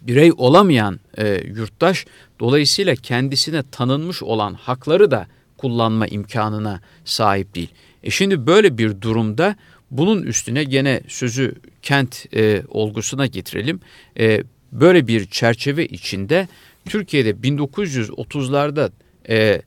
Birey 0.00 0.32
olamayan 0.36 1.00
e, 1.18 1.42
yurttaş 1.46 2.06
dolayısıyla 2.40 2.94
kendisine 2.94 3.62
tanınmış 3.70 4.22
olan 4.22 4.54
hakları 4.54 5.10
da 5.10 5.26
kullanma 5.56 6.06
imkanına 6.06 6.80
sahip 7.04 7.54
değil. 7.54 7.68
E 8.02 8.10
şimdi 8.10 8.46
böyle 8.46 8.78
bir 8.78 9.00
durumda 9.00 9.56
bunun 9.90 10.22
üstüne 10.22 10.64
gene 10.64 11.00
sözü 11.08 11.54
kent 11.82 12.34
e, 12.34 12.62
olgusuna 12.68 13.26
getirelim. 13.26 13.80
E, 14.18 14.42
böyle 14.72 15.06
bir 15.06 15.26
çerçeve 15.26 15.86
içinde 15.86 16.48
Türkiye'de 16.84 17.30
1930'larda 17.30 18.90
e, 19.28 19.62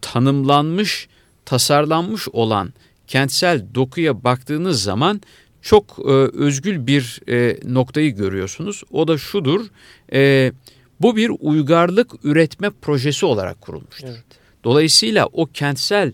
tanımlanmış, 0.00 1.08
tasarlanmış 1.44 2.28
olan 2.28 2.72
kentsel 3.06 3.64
dokuya 3.74 4.24
baktığınız 4.24 4.82
zaman 4.82 5.20
çok 5.62 5.98
e, 5.98 6.10
özgül 6.12 6.86
bir 6.86 7.20
e, 7.28 7.56
noktayı 7.64 8.14
görüyorsunuz. 8.14 8.82
O 8.90 9.08
da 9.08 9.18
şudur, 9.18 9.66
e, 10.12 10.52
bu 11.00 11.16
bir 11.16 11.30
uygarlık 11.40 12.10
üretme 12.24 12.70
projesi 12.70 13.26
olarak 13.26 13.60
kurulmuştur. 13.60 14.08
Evet. 14.08 14.24
Dolayısıyla 14.64 15.26
o 15.26 15.46
kentsel 15.46 16.12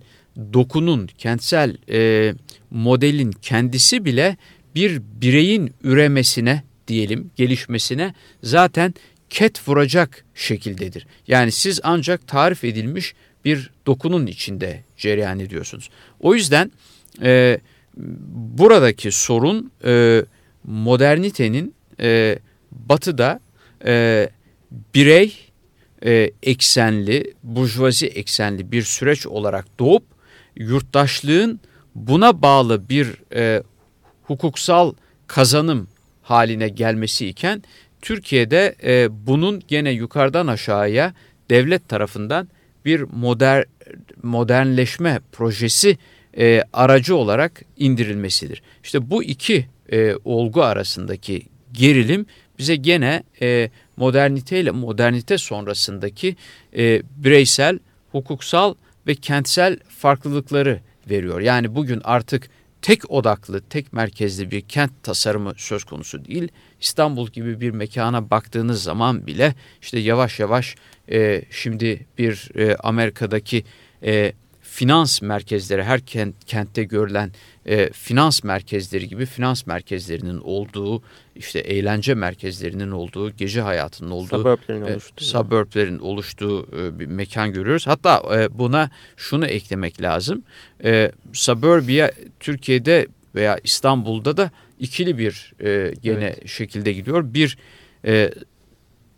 dokunun, 0.52 1.06
kentsel 1.18 1.76
e, 1.90 2.34
modelin 2.70 3.32
kendisi 3.42 4.04
bile 4.04 4.36
bir 4.74 5.02
bireyin 5.20 5.74
üremesine 5.82 6.62
diyelim 6.88 7.30
gelişmesine 7.36 8.14
zaten 8.42 8.94
ket 9.30 9.68
vuracak 9.68 10.24
şekildedir. 10.34 11.06
Yani 11.28 11.52
siz 11.52 11.80
ancak 11.82 12.28
tarif 12.28 12.64
edilmiş 12.64 13.14
bir 13.44 13.70
dokunun 13.86 14.26
içinde 14.26 14.84
cereyan 14.96 15.38
ediyorsunuz. 15.38 15.90
O 16.20 16.34
yüzden 16.34 16.72
e, 17.22 17.60
buradaki 18.58 19.12
sorun 19.12 19.72
e, 19.84 20.24
modernitenin 20.64 21.74
e, 22.00 22.38
batıda 22.72 23.40
e, 23.86 24.28
birey 24.94 25.34
e, 26.04 26.30
eksenli, 26.42 27.34
burjuvazi 27.42 28.06
eksenli 28.06 28.72
bir 28.72 28.82
süreç 28.82 29.26
olarak 29.26 29.78
doğup 29.78 30.04
yurttaşlığın 30.56 31.60
buna 31.94 32.42
bağlı 32.42 32.88
bir 32.88 33.34
e, 33.34 33.62
hukuksal 34.22 34.92
kazanım 35.26 35.88
haline 36.22 36.68
gelmesi 36.68 37.26
iken 37.26 37.62
Türkiye'de 38.02 38.74
e, 38.84 39.26
bunun 39.26 39.62
gene 39.68 39.90
yukarıdan 39.90 40.46
aşağıya 40.46 41.14
devlet 41.50 41.88
tarafından 41.88 42.48
bir 42.84 43.00
moder, 43.00 43.64
modernleşme 44.22 45.20
projesi 45.32 45.98
e, 46.38 46.62
aracı 46.72 47.16
olarak 47.16 47.62
indirilmesidir. 47.76 48.62
İşte 48.84 49.10
bu 49.10 49.24
iki 49.24 49.66
e, 49.92 50.14
olgu 50.24 50.62
arasındaki 50.62 51.42
gerilim 51.72 52.26
bize 52.58 52.76
gene 52.76 53.22
e, 53.42 53.70
modernite 53.96 54.60
ile 54.60 54.70
modernite 54.70 55.38
sonrasındaki 55.38 56.36
e, 56.76 57.02
bireysel, 57.16 57.78
hukuksal 58.12 58.74
ve 59.06 59.14
kentsel 59.14 59.78
farklılıkları 59.88 60.80
veriyor. 61.10 61.40
Yani 61.40 61.74
bugün 61.74 62.00
artık 62.04 62.50
tek 62.82 63.10
odaklı, 63.10 63.60
tek 63.60 63.92
merkezli 63.92 64.50
bir 64.50 64.60
kent 64.60 65.02
tasarımı 65.02 65.52
söz 65.56 65.84
konusu 65.84 66.24
değil. 66.24 66.48
İstanbul 66.80 67.28
gibi 67.28 67.60
bir 67.60 67.70
mekana 67.70 68.30
baktığınız 68.30 68.82
zaman 68.82 69.26
bile 69.26 69.54
işte 69.82 69.98
yavaş 69.98 70.40
yavaş 70.40 70.74
e, 71.10 71.42
şimdi 71.50 72.06
bir 72.18 72.50
e, 72.54 72.76
Amerika'daki 72.76 73.64
e, 74.02 74.32
finans 74.78 75.22
merkezleri 75.22 75.82
her 75.82 76.00
kent, 76.00 76.34
kentte 76.46 76.84
görülen 76.84 77.30
e, 77.66 77.90
finans 77.92 78.44
merkezleri 78.44 79.08
gibi 79.08 79.26
finans 79.26 79.66
merkezlerinin 79.66 80.38
olduğu 80.38 81.02
işte 81.36 81.58
eğlence 81.58 82.14
merkezlerinin 82.14 82.90
olduğu 82.90 83.30
gece 83.30 83.60
hayatının 83.60 84.10
olduğu 84.10 84.38
suburblerin 84.38 84.82
e, 84.82 84.92
oluştuğu, 84.92 85.24
suburblerin 85.24 85.98
oluştuğu 85.98 86.66
e, 86.78 86.98
bir 86.98 87.06
mekan 87.06 87.52
görüyoruz. 87.52 87.86
Hatta 87.86 88.22
e, 88.36 88.58
buna 88.58 88.90
şunu 89.16 89.46
eklemek 89.46 90.02
lazım. 90.02 90.42
E, 90.84 91.12
suburbia 91.32 92.10
Türkiye'de 92.40 93.06
veya 93.34 93.58
İstanbul'da 93.64 94.36
da 94.36 94.50
ikili 94.80 95.18
bir 95.18 95.52
e, 95.60 95.94
gene 96.02 96.24
evet. 96.24 96.48
şekilde 96.48 96.92
gidiyor. 96.92 97.34
Bir 97.34 97.58
e, 98.04 98.30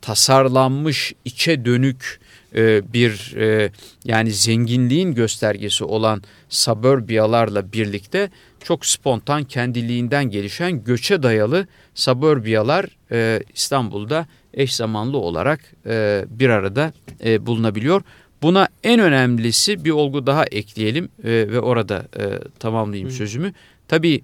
tasarlanmış 0.00 1.12
içe 1.24 1.64
dönük 1.64 2.19
e, 2.54 2.92
bir 2.92 3.36
e, 3.36 3.70
yani 4.04 4.30
zenginliğin 4.30 5.14
göstergesi 5.14 5.84
olan 5.84 6.22
suburbiyalarla 6.48 7.72
birlikte 7.72 8.30
çok 8.64 8.86
spontan 8.86 9.44
kendiliğinden 9.44 10.24
gelişen 10.24 10.84
göçe 10.84 11.22
dayalı 11.22 11.66
suburbiyalar 11.94 12.86
e, 13.12 13.42
İstanbul'da 13.54 14.26
eş 14.54 14.74
zamanlı 14.74 15.18
olarak 15.18 15.60
e, 15.86 16.24
bir 16.30 16.48
arada 16.48 16.92
e, 17.24 17.46
bulunabiliyor. 17.46 18.02
Buna 18.42 18.68
en 18.84 19.00
önemlisi 19.00 19.84
bir 19.84 19.90
olgu 19.90 20.26
daha 20.26 20.44
ekleyelim 20.44 21.08
e, 21.24 21.28
ve 21.28 21.60
orada 21.60 22.08
e, 22.18 22.38
tamamlayayım 22.58 23.08
Hı. 23.08 23.14
sözümü. 23.14 23.52
Tabii 23.88 24.22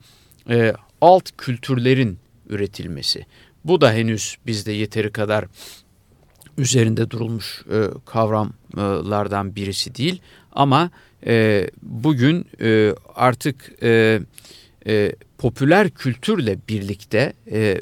e, 0.51 0.73
alt 1.01 1.31
kültürlerin 1.39 2.19
üretilmesi. 2.49 3.27
Bu 3.65 3.81
da 3.81 3.93
henüz 3.93 4.37
bizde 4.47 4.73
yeteri 4.73 5.13
kadar 5.13 5.45
üzerinde 6.59 7.11
durulmuş 7.11 7.65
e, 7.73 7.85
kavramlardan 8.07 9.57
birisi 9.57 9.95
değil. 9.95 10.21
Ama 10.53 10.91
e, 11.27 11.67
bugün 11.83 12.47
e, 12.61 12.95
artık 13.15 13.83
e, 13.83 14.21
e, 14.87 15.13
popüler 15.39 15.91
kültürle 15.91 16.59
birlikte 16.69 17.33
e, 17.47 17.59
e, 17.59 17.81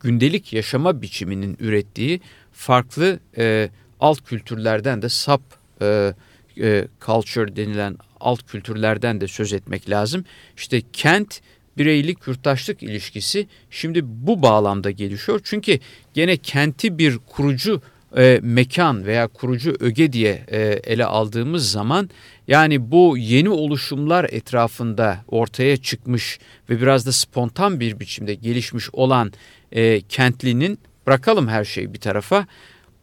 gündelik 0.00 0.52
yaşama 0.52 1.02
biçiminin 1.02 1.56
ürettiği 1.60 2.20
farklı 2.52 3.20
e, 3.38 3.70
alt 4.00 4.24
kültürlerden 4.24 5.02
de 5.02 5.08
sub 5.08 5.40
e, 5.82 6.14
e, 6.60 6.88
culture 7.06 7.56
denilen 7.56 7.96
alt 8.20 8.42
kültürlerden 8.50 9.20
de 9.20 9.28
söz 9.28 9.52
etmek 9.52 9.90
lazım. 9.90 10.24
İşte 10.56 10.82
kent 10.92 11.40
bireylik 11.78 12.26
yurttaşlık 12.26 12.82
ilişkisi 12.82 13.46
şimdi 13.70 14.00
bu 14.04 14.42
bağlamda 14.42 14.90
gelişiyor. 14.90 15.40
Çünkü 15.44 15.78
gene 16.14 16.36
kenti 16.36 16.98
bir 16.98 17.18
kurucu 17.18 17.82
e, 18.16 18.40
mekan 18.42 19.06
veya 19.06 19.28
kurucu 19.28 19.74
öge 19.80 20.12
diye 20.12 20.44
e, 20.48 20.58
ele 20.84 21.04
aldığımız 21.04 21.70
zaman 21.70 22.10
yani 22.48 22.90
bu 22.90 23.18
yeni 23.18 23.50
oluşumlar 23.50 24.24
etrafında 24.24 25.18
ortaya 25.28 25.76
çıkmış 25.76 26.38
ve 26.70 26.80
biraz 26.80 27.06
da 27.06 27.12
spontan 27.12 27.80
bir 27.80 28.00
biçimde 28.00 28.34
gelişmiş 28.34 28.90
olan 28.92 29.32
e, 29.72 30.00
kentlinin 30.00 30.78
bırakalım 31.06 31.48
her 31.48 31.64
şeyi 31.64 31.94
bir 31.94 32.00
tarafa 32.00 32.46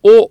o 0.04 0.30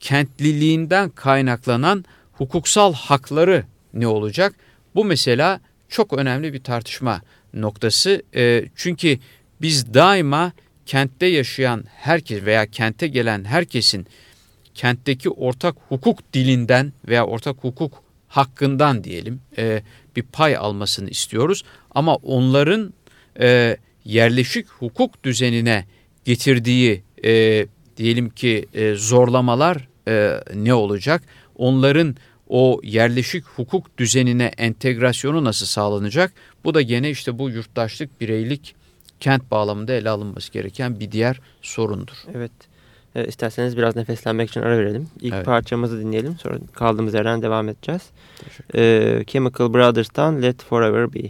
kentliliğinden 0.00 1.10
kaynaklanan 1.10 2.04
hukuksal 2.32 2.94
hakları 2.94 3.64
ne 3.94 4.06
olacak? 4.06 4.54
Bu 4.94 5.04
mesela 5.04 5.60
çok 5.88 6.12
önemli 6.12 6.52
bir 6.52 6.62
tartışma 6.62 7.22
noktası. 7.54 8.22
E, 8.34 8.64
çünkü 8.76 9.18
biz 9.60 9.94
daima 9.94 10.52
kentte 10.86 11.26
yaşayan 11.26 11.84
herkes 11.96 12.44
veya 12.44 12.66
kente 12.66 13.06
gelen 13.06 13.44
herkesin 13.44 14.06
kentteki 14.74 15.30
ortak 15.30 15.76
hukuk 15.88 16.32
dilinden 16.32 16.92
veya 17.08 17.26
ortak 17.26 17.56
hukuk 17.60 18.02
hakkından 18.28 19.04
diyelim 19.04 19.40
e, 19.58 19.82
bir 20.16 20.22
pay 20.22 20.56
almasını 20.56 21.10
istiyoruz. 21.10 21.62
Ama 21.90 22.14
onların 22.14 22.94
e, 23.40 23.76
yerleşik 24.04 24.68
hukuk 24.68 25.24
düzenine 25.24 25.84
getirdiği 26.24 27.02
e, 27.24 27.66
diyelim 27.96 28.30
ki 28.30 28.66
e, 28.74 28.94
zorlamalar 28.94 29.88
e, 30.08 30.40
ne 30.54 30.74
olacak? 30.74 31.22
Onların 31.56 32.16
o 32.48 32.80
yerleşik 32.84 33.44
hukuk 33.44 33.98
düzenine 33.98 34.50
entegrasyonu 34.58 35.44
nasıl 35.44 35.66
sağlanacak? 35.66 36.32
Bu 36.64 36.74
da 36.74 36.82
gene 36.82 37.10
işte 37.10 37.38
bu 37.38 37.50
yurttaşlık, 37.50 38.20
bireylik, 38.20 38.74
kent 39.22 39.50
bağlamında 39.50 39.92
ele 39.92 40.10
alınması 40.10 40.52
gereken 40.52 41.00
bir 41.00 41.12
diğer 41.12 41.40
sorundur. 41.62 42.16
Evet. 42.34 42.52
E, 43.14 43.26
isterseniz 43.26 43.76
biraz 43.76 43.96
nefeslenmek 43.96 44.50
için 44.50 44.60
ara 44.60 44.78
verelim. 44.78 45.08
İlk 45.20 45.34
evet. 45.34 45.46
parçamızı 45.46 46.00
dinleyelim. 46.00 46.36
Sonra 46.38 46.58
kaldığımız 46.72 47.14
yerden 47.14 47.42
devam 47.42 47.68
edeceğiz. 47.68 48.02
E, 48.74 49.24
Chemical 49.26 49.74
Brothers'tan 49.74 50.42
Let 50.42 50.62
Forever 50.62 51.14
Be. 51.14 51.20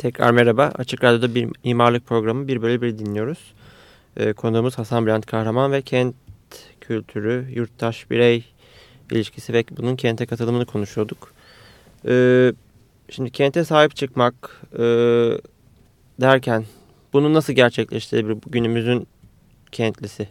Tekrar 0.00 0.30
merhaba. 0.30 0.72
Açık 0.74 1.04
Radyo'da 1.04 1.34
bir 1.34 1.48
mimarlık 1.64 2.06
programı 2.06 2.48
bir 2.48 2.62
bölü 2.62 2.82
bir 2.82 2.98
dinliyoruz. 2.98 3.38
Ee, 4.16 4.32
konuğumuz 4.32 4.78
Hasan 4.78 5.06
Bülent 5.06 5.26
Kahraman 5.26 5.72
ve 5.72 5.82
kent 5.82 6.14
kültürü, 6.80 7.46
yurttaş, 7.54 8.10
birey 8.10 8.44
ilişkisi 9.10 9.52
ve 9.52 9.64
bunun 9.70 9.96
kente 9.96 10.26
katılımını 10.26 10.66
konuşuyorduk. 10.66 11.32
Ee, 12.08 12.52
şimdi 13.10 13.30
kente 13.30 13.64
sahip 13.64 13.96
çıkmak 13.96 14.62
e, 14.74 14.82
derken 16.20 16.64
bunu 17.12 17.34
nasıl 17.34 17.52
gerçekleştirebilir 17.52 18.38
günümüzün 18.46 19.06
kentlisi? 19.72 20.28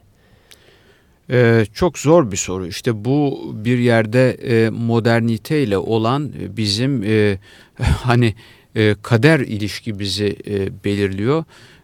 Ee, 1.31 1.65
çok 1.73 1.99
zor 1.99 2.31
bir 2.31 2.37
soru. 2.37 2.67
İşte 2.67 3.05
bu 3.05 3.51
bir 3.53 3.77
yerde 3.77 4.31
e, 4.31 4.69
moderniteyle 4.69 5.77
olan 5.77 6.33
bizim 6.57 7.03
e, 7.03 7.37
hani 7.83 8.35
e, 8.75 8.95
kader 9.01 9.39
ilişki 9.39 9.99
bizi 9.99 10.37
e, 10.47 10.83
belirliyor. 10.83 11.43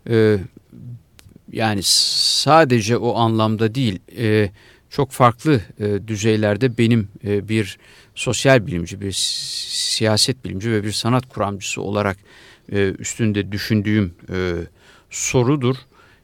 E, 0.09 0.37
yani 1.51 1.79
sadece 1.83 2.97
o 2.97 3.15
anlamda 3.15 3.75
değil, 3.75 3.99
e, 4.17 4.49
çok 4.89 5.11
farklı 5.11 5.61
e, 5.79 6.07
düzeylerde 6.07 6.77
benim 6.77 7.07
e, 7.23 7.49
bir 7.49 7.77
sosyal 8.15 8.67
bilimci, 8.67 9.01
bir 9.01 9.11
siyaset 9.11 10.45
bilimci 10.45 10.71
ve 10.71 10.83
bir 10.83 10.91
sanat 10.91 11.29
kuramcısı 11.29 11.81
olarak 11.81 12.17
e, 12.71 12.93
üstünde 12.99 13.51
düşündüğüm 13.51 14.13
e, 14.33 14.53
sorudur. 15.09 15.75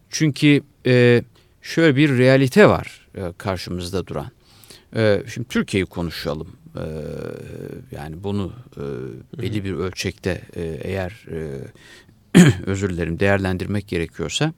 Çünkü 0.10 0.62
e, 0.86 1.24
şöyle 1.62 1.96
bir 1.96 2.18
realite 2.18 2.70
var 2.70 3.08
e, 3.16 3.22
karşımızda 3.38 4.08
duran. 4.08 4.32
E, 4.96 5.24
şimdi 5.34 5.48
Türkiye'yi 5.48 5.86
konuşalım. 5.86 6.48
E, 6.76 6.84
yani 7.92 8.24
bunu 8.24 8.54
e, 8.78 8.82
belli 9.42 9.64
bir 9.64 9.74
ölçekte 9.74 10.42
e, 10.56 10.62
eğer 10.62 11.26
e, 11.32 12.40
özür 12.66 12.90
dilerim 12.90 13.20
değerlendirmek 13.20 13.88
gerekiyorsa 13.88 14.54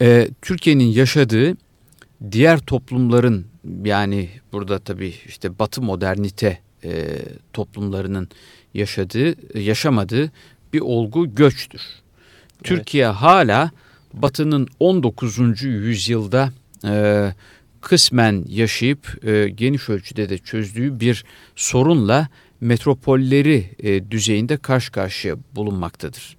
e, 0.00 0.28
Türkiye'nin 0.42 0.84
yaşadığı 0.84 1.56
diğer 2.30 2.58
toplumların 2.58 3.46
yani 3.84 4.30
burada 4.52 4.78
tabii 4.78 5.14
işte 5.26 5.58
Batı 5.58 5.82
modernite 5.82 6.58
e, 6.84 7.18
toplumlarının 7.52 8.28
yaşadığı 8.74 9.58
yaşamadığı 9.58 10.32
bir 10.72 10.80
olgu 10.80 11.34
göçtür. 11.34 11.80
Evet. 11.80 12.64
Türkiye 12.64 13.06
hala 13.06 13.70
Batı'nın 14.12 14.68
19. 14.80 15.62
yüzyılda 15.62 16.52
e, 16.84 17.32
kısmen 17.86 18.44
yaşayıp 18.48 19.26
e, 19.26 19.48
geniş 19.48 19.88
ölçüde 19.88 20.28
de 20.28 20.38
çözdüğü 20.38 21.00
bir 21.00 21.24
sorunla 21.56 22.28
metropolleri 22.60 23.70
e, 23.78 24.10
düzeyinde 24.10 24.56
karşı 24.56 24.92
karşıya 24.92 25.36
bulunmaktadır. 25.54 26.36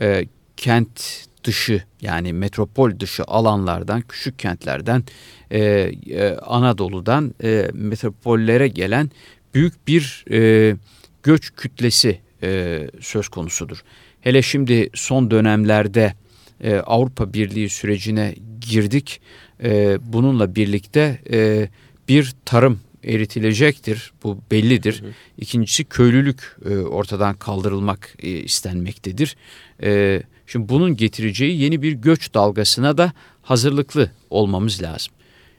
E, 0.00 0.24
kent 0.56 1.26
dışı 1.44 1.82
yani 2.00 2.32
metropol 2.32 3.00
dışı 3.00 3.24
alanlardan, 3.24 4.00
küçük 4.00 4.38
kentlerden, 4.38 5.04
e, 5.50 5.60
e, 5.60 6.36
Anadolu'dan 6.36 7.34
e, 7.42 7.70
metropollere 7.72 8.68
gelen 8.68 9.10
büyük 9.54 9.88
bir 9.88 10.24
e, 10.30 10.76
göç 11.22 11.52
kütlesi 11.56 12.20
e, 12.42 12.80
söz 13.00 13.28
konusudur. 13.28 13.82
Hele 14.20 14.42
şimdi 14.42 14.90
son 14.94 15.30
dönemlerde 15.30 16.14
e, 16.60 16.76
Avrupa 16.76 17.32
Birliği 17.32 17.68
sürecine 17.68 18.34
girdik. 18.60 19.20
E, 19.64 19.98
bununla 20.12 20.54
birlikte 20.54 21.18
e, 21.30 21.68
bir 22.08 22.34
tarım 22.44 22.80
eritilecektir. 23.04 24.12
Bu 24.22 24.38
bellidir. 24.50 25.02
Hı 25.02 25.06
hı. 25.06 25.10
İkincisi 25.38 25.84
köylülük 25.84 26.56
e, 26.64 26.76
ortadan 26.76 27.34
kaldırılmak 27.34 28.14
e, 28.22 28.28
istenmektedir. 28.28 29.36
E, 29.82 30.22
şimdi 30.46 30.68
bunun 30.68 30.96
getireceği 30.96 31.60
yeni 31.62 31.82
bir 31.82 31.92
göç 31.92 32.34
dalgasına 32.34 32.98
da 32.98 33.12
hazırlıklı 33.42 34.10
olmamız 34.30 34.82
lazım. 34.82 35.12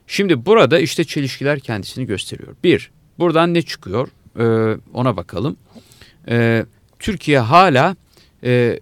Şimdi 0.07 0.45
burada 0.45 0.79
işte 0.79 1.03
çelişkiler 1.03 1.60
kendisini 1.60 2.05
gösteriyor. 2.05 2.55
Bir, 2.63 2.91
buradan 3.19 3.53
ne 3.53 3.62
çıkıyor 3.62 4.07
e, 4.39 4.77
ona 4.93 5.17
bakalım. 5.17 5.57
E, 6.29 6.65
Türkiye 6.99 7.39
hala 7.39 7.95
e, 8.43 8.79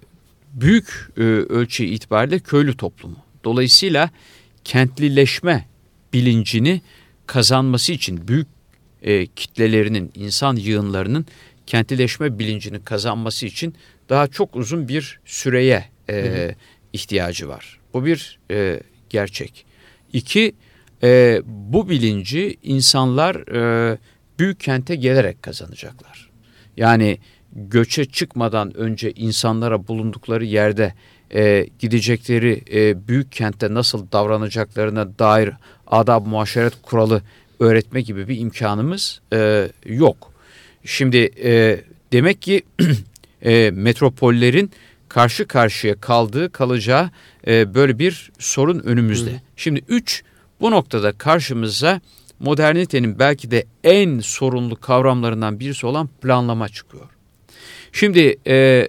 büyük 0.54 1.10
e, 1.18 1.22
ölçü 1.22 1.84
itibariyle 1.84 2.40
köylü 2.40 2.78
toplumu. 2.78 3.18
Dolayısıyla 3.44 4.10
kentlileşme 4.66 5.66
bilincini 6.14 6.82
kazanması 7.28 7.92
için 7.92 8.28
büyük 8.28 8.48
e, 9.02 9.28
kitlelerinin, 9.28 10.12
insan 10.16 10.56
yığınlarının 10.56 11.26
kentlileşme 11.68 12.40
bilincini 12.40 12.84
kazanması 12.84 13.46
için 13.46 13.76
daha 14.10 14.28
çok 14.28 14.56
uzun 14.56 14.88
bir 14.88 15.20
süreye 15.26 15.86
e, 16.10 16.56
ihtiyacı 16.94 17.48
var. 17.48 17.80
Bu 17.94 18.06
bir 18.06 18.40
e, 18.52 18.80
gerçek. 19.10 19.66
İki, 20.14 20.56
e, 21.04 21.42
bu 21.46 21.90
bilinci 21.90 22.58
insanlar 22.64 23.36
e, 23.36 23.98
büyük 24.40 24.60
kente 24.60 24.96
gelerek 24.96 25.44
kazanacaklar. 25.44 26.30
Yani 26.78 27.18
göçe 27.56 28.06
çıkmadan 28.06 28.78
önce 28.78 29.12
insanlara 29.12 29.88
bulundukları 29.88 30.46
yerde 30.46 30.94
e, 31.34 31.68
gidecekleri 31.80 32.64
e, 32.74 33.08
büyük 33.08 33.32
kentte 33.32 33.74
nasıl 33.74 34.12
davranacaklarına 34.12 35.20
dair 35.20 35.52
adab 35.88 36.26
muaşeret 36.26 36.74
kuralı 36.82 37.22
öğretme 37.60 38.02
gibi 38.02 38.28
bir 38.28 38.40
imkanımız 38.40 39.22
e, 39.34 39.70
yok. 39.86 40.32
Şimdi 40.86 41.32
e, 41.44 41.82
demek 42.14 42.42
ki 42.42 42.62
e, 43.42 43.72
metropollerin 43.72 44.72
karşı 45.10 45.48
karşıya 45.48 45.96
kaldığı 46.00 46.52
kalacağı 46.52 47.10
e, 47.48 47.74
böyle 47.74 48.00
bir 48.00 48.32
sorun 48.40 48.80
önümüzde. 48.80 49.32
Hı. 49.32 49.40
Şimdi 49.56 49.82
üç 49.88 50.24
bu 50.62 50.72
noktada 50.72 51.12
karşımıza 51.12 52.02
modernitenin 52.40 53.20
belki 53.20 53.52
de 53.52 53.66
en 53.84 54.20
sorunlu 54.20 54.76
kavramlarından 54.76 55.60
birisi 55.60 55.86
olan 55.86 56.10
planlama 56.22 56.70
çıkıyor. 56.70 57.10
Şimdi 57.92 58.38
e, 58.48 58.88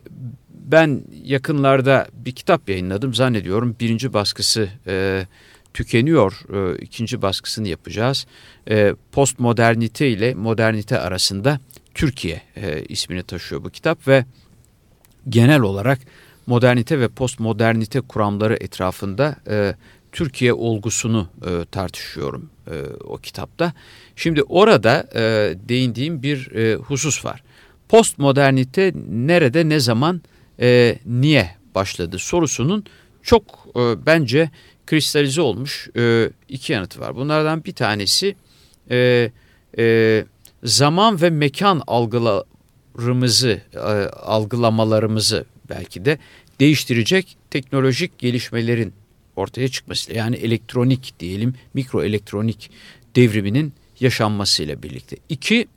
ben 0.66 1.02
yakınlarda 1.24 2.08
bir 2.12 2.32
kitap 2.32 2.68
yayınladım 2.68 3.14
zannediyorum 3.14 3.76
birinci 3.80 4.12
baskısı 4.12 4.68
e, 4.86 5.26
tükeniyor 5.74 6.40
e, 6.52 6.78
ikinci 6.78 7.22
baskısını 7.22 7.68
yapacağız. 7.68 8.26
E, 8.70 8.94
postmodernite 9.12 10.08
ile 10.08 10.34
modernite 10.34 10.98
arasında 10.98 11.60
Türkiye 11.94 12.42
e, 12.56 12.82
ismini 12.88 13.22
taşıyor 13.22 13.64
bu 13.64 13.70
kitap 13.70 14.08
ve 14.08 14.24
genel 15.28 15.60
olarak 15.60 15.98
modernite 16.46 17.00
ve 17.00 17.08
postmodernite 17.08 18.00
kuramları 18.00 18.54
etrafında 18.54 19.36
e, 19.48 19.74
Türkiye 20.12 20.52
olgusunu 20.52 21.28
e, 21.46 21.64
tartışıyorum 21.64 22.50
e, 22.66 22.74
o 23.04 23.16
kitapta. 23.16 23.72
Şimdi 24.16 24.42
orada 24.42 25.08
e, 25.14 25.20
değindiğim 25.68 26.22
bir 26.22 26.52
e, 26.52 26.74
husus 26.74 27.24
var. 27.24 27.42
Postmodernite 27.88 28.92
nerede, 29.08 29.68
ne 29.68 29.80
zaman, 29.80 30.22
e, 30.60 30.98
niye 31.06 31.50
başladı 31.74 32.18
sorusunun 32.18 32.84
çok 33.22 33.42
e, 33.76 34.06
bence 34.06 34.50
kristalize 34.86 35.40
olmuş 35.40 35.88
e, 35.96 36.30
iki 36.48 36.72
yanıtı 36.72 37.00
var. 37.00 37.16
Bunlardan 37.16 37.64
bir 37.64 37.72
tanesi 37.72 38.36
e, 38.90 39.30
e, 39.78 40.24
zaman 40.64 41.22
ve 41.22 41.30
mekan 41.30 41.82
algılarımızı, 41.86 43.60
e, 43.74 43.78
algılamalarımızı 44.08 45.44
belki 45.68 46.04
de 46.04 46.18
değiştirecek 46.60 47.36
teknolojik 47.50 48.18
gelişmelerin 48.18 48.92
ortaya 49.36 49.68
çıkmasıyla 49.68 50.18
yani 50.20 50.36
elektronik 50.36 51.20
diyelim 51.20 51.54
mikro 51.74 52.04
elektronik 52.04 52.70
devriminin 53.16 53.72
yaşanmasıyla 54.00 54.82
birlikte. 54.82 55.16
İki, 55.28 55.68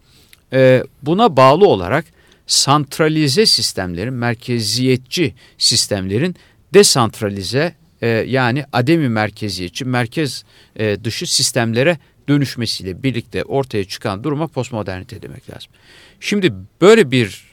e, 0.54 0.84
buna 1.02 1.38
bağlı 1.38 1.68
olarak 1.68 2.06
santralize 2.50 3.46
sistemlerin, 3.46 4.14
merkeziyetçi 4.14 5.34
sistemlerin 5.58 6.36
desantralize 6.74 7.76
e, 8.02 8.08
yani 8.08 8.66
ademi 8.74 9.10
merkeziyetçi, 9.10 9.86
merkez 9.86 10.44
e, 10.76 11.04
dışı 11.04 11.36
sistemlere 11.36 11.98
dönüşmesiyle 12.30 13.04
birlikte 13.04 13.44
ortaya 13.44 13.86
çıkan 13.86 14.24
duruma 14.24 14.48
postmodernite 14.48 15.22
demek 15.22 15.50
lazım. 15.50 15.72
Şimdi 16.20 16.54
böyle 16.82 17.12
bir 17.12 17.44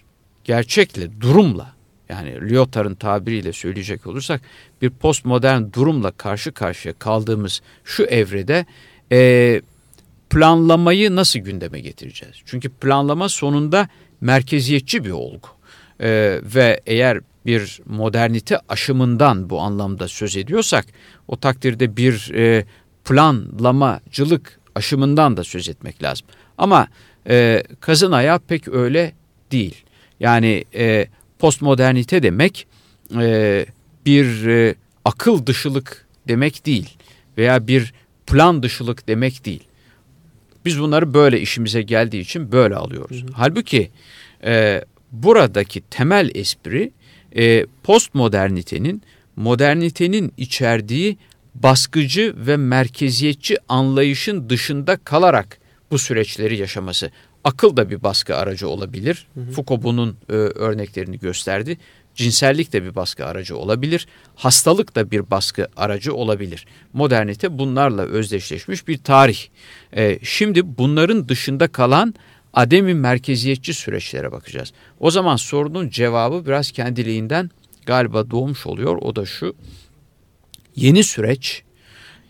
gerçekle, 0.44 1.20
durumla 1.20 1.72
yani 2.09 2.50
Lyotard'ın 2.50 2.94
tabiriyle 2.94 3.52
söyleyecek 3.52 4.06
olursak 4.06 4.40
bir 4.82 4.90
postmodern 4.90 5.62
durumla 5.72 6.11
karşı 6.11 6.52
karşıya 6.52 6.94
kaldığımız 6.98 7.62
şu 7.85 8.04
evrede 8.04 8.66
e, 9.12 9.61
planlamayı 10.30 11.16
nasıl 11.16 11.38
gündeme 11.38 11.80
getireceğiz? 11.80 12.37
Çünkü 12.46 12.68
planlama 12.68 13.28
sonunda 13.28 13.88
merkeziyetçi 14.20 15.05
bir 15.05 15.11
olgu 15.11 15.48
e, 16.00 16.40
ve 16.55 16.81
eğer 16.87 17.20
bir 17.46 17.81
modernite 17.87 18.59
aşımından 18.68 19.50
bu 19.50 19.61
anlamda 19.61 20.09
söz 20.09 20.37
ediyorsak 20.37 20.87
o 21.29 21.37
takdirde 21.37 21.96
bir 21.96 22.33
e, 22.35 22.64
planlamacılık 23.05 24.61
aşımından 24.74 25.37
da 25.37 25.44
söz 25.44 25.68
etmek 25.68 26.02
lazım. 26.02 26.26
Ama 26.59 26.88
e, 27.29 27.62
kazın 27.81 28.12
ayağı 28.12 28.38
pek 28.38 28.68
öyle 28.68 29.12
değil. 29.52 29.85
Yani 30.20 30.64
e, 30.74 31.07
postmodernite 31.38 32.22
demek 32.22 32.66
e, 33.20 33.66
bir 34.07 34.46
e, 34.46 34.74
akıl 35.05 35.46
dışılık 35.46 36.07
demek 36.29 36.66
değil 36.66 36.96
veya 37.38 37.66
bir 37.66 37.94
plan 38.26 38.62
dışılık 38.62 39.09
demek 39.09 39.44
değil. 39.44 39.62
Biz 40.66 40.81
bunları 40.81 41.14
böyle 41.14 41.40
işimize 41.40 41.83
geldiği 41.83 42.20
için 42.20 42.52
böyle 42.52 42.76
alıyoruz. 42.76 43.22
Hı 43.22 43.26
hı. 43.26 43.31
Halbuki 43.33 43.90
e, 44.44 44.85
buradaki 45.12 45.81
temel 45.81 46.31
espri 46.35 46.92
e, 47.37 47.66
postmodernitenin 47.83 49.02
modernitenin 49.37 50.33
içerdiği 50.37 51.18
baskıcı 51.55 52.35
ve 52.37 52.57
merkeziyetçi 52.57 53.57
anlayışın 53.68 54.50
dışında 54.50 54.96
kalarak 54.96 55.59
bu 55.90 55.98
süreçleri 55.98 56.57
yaşaması. 56.57 57.11
Akıl 57.44 57.76
da 57.76 57.90
bir 57.90 58.02
baskı 58.02 58.37
aracı 58.37 58.68
olabilir. 58.68 59.26
Hı 59.35 59.40
hı. 59.40 59.50
Foucault 59.50 59.83
bunun 59.83 60.16
e, 60.29 60.33
örneklerini 60.33 61.18
gösterdi. 61.18 61.79
Cinsellik 62.16 62.72
de 62.72 62.83
bir 62.83 62.94
baskı 62.94 63.26
aracı 63.26 63.57
olabilir. 63.57 64.07
Hastalık 64.35 64.96
da 64.96 65.11
bir 65.11 65.31
baskı 65.31 65.68
aracı 65.76 66.14
olabilir. 66.14 66.66
Modernite 66.92 67.59
bunlarla 67.59 68.02
özdeşleşmiş 68.02 68.88
bir 68.88 68.98
tarih. 68.98 69.38
E, 69.96 70.18
şimdi 70.22 70.79
bunların 70.79 71.29
dışında 71.29 71.68
kalan 71.68 72.14
ademi 72.55 72.94
merkeziyetçi 72.94 73.74
süreçlere 73.74 74.33
bakacağız. 74.33 74.72
O 75.00 75.11
zaman 75.11 75.37
sorunun 75.37 75.88
cevabı 75.88 76.46
biraz 76.46 76.70
kendiliğinden 76.70 77.50
galiba 77.87 78.31
doğmuş 78.31 78.66
oluyor. 78.66 78.96
O 78.96 79.16
da 79.16 79.26
şu. 79.26 79.57
Yeni 80.76 81.05
süreç 81.05 81.62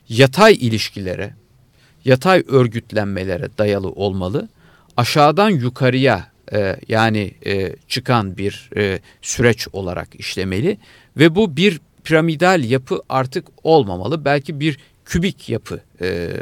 yatay 0.09 0.55
ilişkilere, 0.55 1.35
yatay 2.05 2.44
örgütlenmelere 2.49 3.49
dayalı 3.59 3.88
olmalı. 3.88 4.49
Aşağıdan 4.96 5.51
yukarıya 5.51 6.36
e, 6.52 6.76
yani 6.88 7.35
e, 7.46 7.76
çıkan 7.88 8.37
bir 8.38 8.70
e, 8.76 9.00
süreç 9.22 9.68
olarak 9.72 10.09
işlemeli 10.20 10.78
ve 11.16 11.35
bu 11.35 11.56
bir 11.56 11.80
piramidal 12.04 12.64
yapı 12.64 13.02
artık 13.09 13.46
olmamalı. 13.62 14.24
Belki 14.24 14.61
bir 14.61 14.78
kübik 15.04 15.48
yapı 15.48 15.80
e, 16.00 16.06
e, 16.06 16.38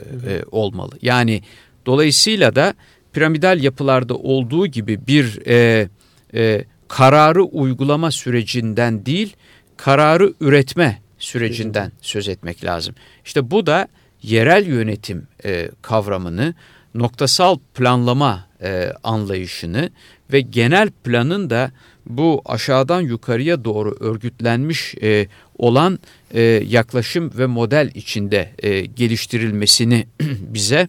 olmalı. 0.51 0.93
Yani 1.03 1.43
dolayısıyla 1.87 2.55
da 2.55 2.75
piramidal 3.13 3.63
yapılarda 3.63 4.15
olduğu 4.15 4.67
gibi 4.67 5.07
bir 5.07 5.47
e, 5.47 5.89
e, 6.35 6.65
kararı 6.89 7.43
uygulama 7.43 8.11
sürecinden 8.11 9.07
değil, 9.07 9.37
kararı 9.77 10.35
üretme 10.41 10.99
sürecinden 11.19 11.93
söz 12.01 12.29
etmek 12.29 12.65
lazım. 12.65 12.95
İşte 13.25 13.51
bu 13.51 13.67
da 13.67 13.89
yerel 14.23 14.67
yönetim 14.67 15.27
e, 15.45 15.71
kavramını, 15.83 16.55
noktasal 16.95 17.59
planlama 17.75 18.47
e, 18.63 18.93
anlayışını 19.05 19.91
ve 20.33 20.41
genel 20.41 20.91
planın 20.91 21.51
da 21.51 21.73
bu 22.07 22.43
aşağıdan 22.45 23.01
yukarıya 23.01 23.65
doğru 23.65 23.97
örgütlenmiş 24.01 24.95
e, 25.03 25.27
olan 25.59 25.99
e, 26.35 26.41
yaklaşım 26.69 27.33
ve 27.39 27.47
model 27.47 27.91
içinde 27.95 28.53
e, 28.59 28.81
geliştirilmesini 28.81 30.07
bize 30.41 30.89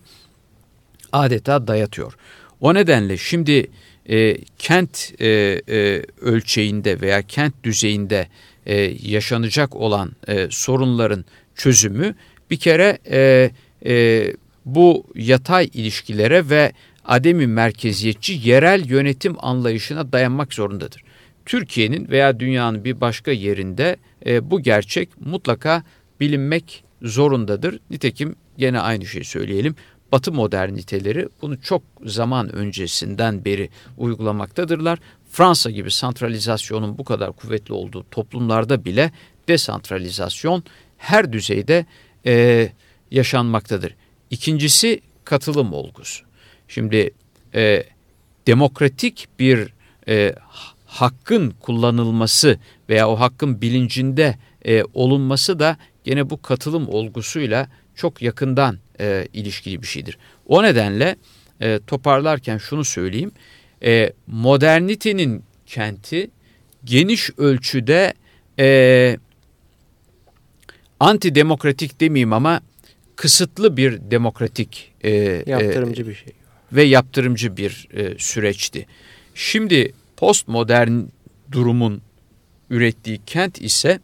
adeta 1.12 1.68
dayatıyor. 1.68 2.18
O 2.62 2.74
nedenle 2.74 3.18
şimdi 3.18 3.68
e, 4.10 4.38
kent 4.58 5.12
e, 5.22 5.28
e, 5.70 6.04
ölçeğinde 6.22 7.02
veya 7.02 7.22
kent 7.22 7.64
düzeyinde 7.64 8.28
e, 8.66 8.76
yaşanacak 9.04 9.76
olan 9.76 10.12
e, 10.28 10.48
sorunların 10.50 11.26
çözümü 11.56 12.16
bir 12.52 12.58
kere 12.58 12.98
e, 13.12 13.52
e, 13.86 14.34
bu 14.66 15.06
yatay 15.16 15.70
ilişkilere 15.74 16.50
ve 16.50 16.72
ademi 17.06 17.48
merkeziyetçi 17.48 18.40
yerel 18.44 18.90
yönetim 18.90 19.36
anlayışına 19.40 20.12
dayanmak 20.12 20.54
zorundadır. 20.54 21.04
Türkiye'nin 21.46 22.10
veya 22.10 22.40
dünyanın 22.40 22.84
bir 22.84 23.02
başka 23.02 23.32
yerinde 23.32 23.98
e, 24.26 24.52
bu 24.52 24.62
gerçek 24.62 25.10
mutlaka 25.22 25.84
bilinmek 26.20 26.84
zorundadır. 27.02 27.80
Nitekim 27.90 28.36
yine 28.58 28.80
aynı 28.80 29.06
şeyi 29.06 29.26
söyleyelim. 29.26 29.76
Batı 30.12 30.32
moderniteleri 30.32 31.28
bunu 31.42 31.62
çok 31.62 31.84
zaman 32.06 32.56
öncesinden 32.56 33.46
beri 33.46 33.70
uygulamaktadırlar. 33.98 35.00
Fransa 35.30 35.72
gibi 35.72 35.92
santralizasyonun 35.92 36.98
bu 36.98 37.04
kadar 37.04 37.32
kuvvetli 37.32 37.74
olduğu 37.74 38.06
toplumlarda 38.12 38.86
bile 38.86 39.12
desantralizasyon 39.48 40.64
her 40.98 41.34
düzeyde 41.34 41.86
e, 42.26 42.70
yaşanmaktadır. 43.12 43.96
İkincisi 44.36 45.02
katılım 45.24 45.74
olgusu. 45.74 46.26
Şimdi 46.68 47.12
e, 47.54 47.84
demokratik 48.48 49.28
bir 49.40 49.74
e, 50.08 50.36
hakkın 50.86 51.54
kullanılması 51.60 52.60
veya 52.90 53.10
o 53.10 53.20
hakkın 53.20 53.62
bilincinde 53.62 54.38
e, 54.66 54.84
olunması 54.94 55.60
da 55.60 55.78
gene 56.04 56.30
bu 56.30 56.42
katılım 56.42 56.90
olgusuyla 56.90 57.68
çok 57.96 58.22
yakından 58.22 58.80
e, 59.00 59.28
ilişkili 59.34 59.82
bir 59.82 59.88
şeydir. 59.88 60.18
O 60.46 60.64
nedenle 60.64 61.16
e, 61.62 61.80
toparlarken 61.88 62.58
şunu 62.58 62.84
söyleyeyim. 62.84 63.32
E, 63.84 64.14
modernitenin 64.28 65.44
kenti 65.66 66.32
geniş 66.84 67.30
ölçüde 67.38 68.14
e, 68.60 69.18
antidemokratik 71.00 72.00
demeyeyim 72.00 72.34
ama 72.34 72.62
kısıtlı 73.16 73.78
bir 73.78 74.12
demokratik 74.12 74.94
e, 75.04 75.12
yaptırımcı 75.48 76.02
e, 76.02 76.08
bir 76.08 76.14
şey 76.14 76.34
ve 76.72 76.84
yaptırımcı 76.84 77.58
bir 77.58 77.88
e, 77.94 78.16
süreçti. 78.18 78.86
Şimdi 79.36 79.94
postmodern 80.18 81.02
durumun 81.52 82.02
ürettiği 82.70 83.22
kent 83.26 83.62
ise 83.62 84.00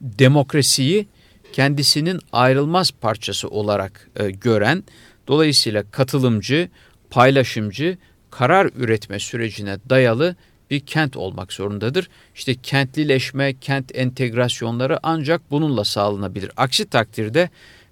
demokrasiyi 0.00 1.06
kendisinin 1.52 2.20
ayrılmaz 2.32 2.90
parçası 2.90 3.48
olarak 3.48 4.10
e, 4.16 4.30
gören, 4.30 4.84
dolayısıyla 5.28 5.84
katılımcı, 5.90 6.68
paylaşımcı, 7.10 7.98
karar 8.30 8.70
üretme 8.76 9.18
sürecine 9.18 9.76
dayalı 9.90 10.36
bir 10.70 10.80
kent 10.80 11.16
olmak 11.16 11.52
zorundadır. 11.52 12.08
İşte 12.34 12.54
kentlileşme, 12.54 13.54
kent 13.54 13.96
entegrasyonları 13.96 14.98
ancak 15.02 15.50
bununla 15.50 15.84
sağlanabilir. 15.84 16.50
Aksi 16.56 16.84
takdirde 16.84 17.50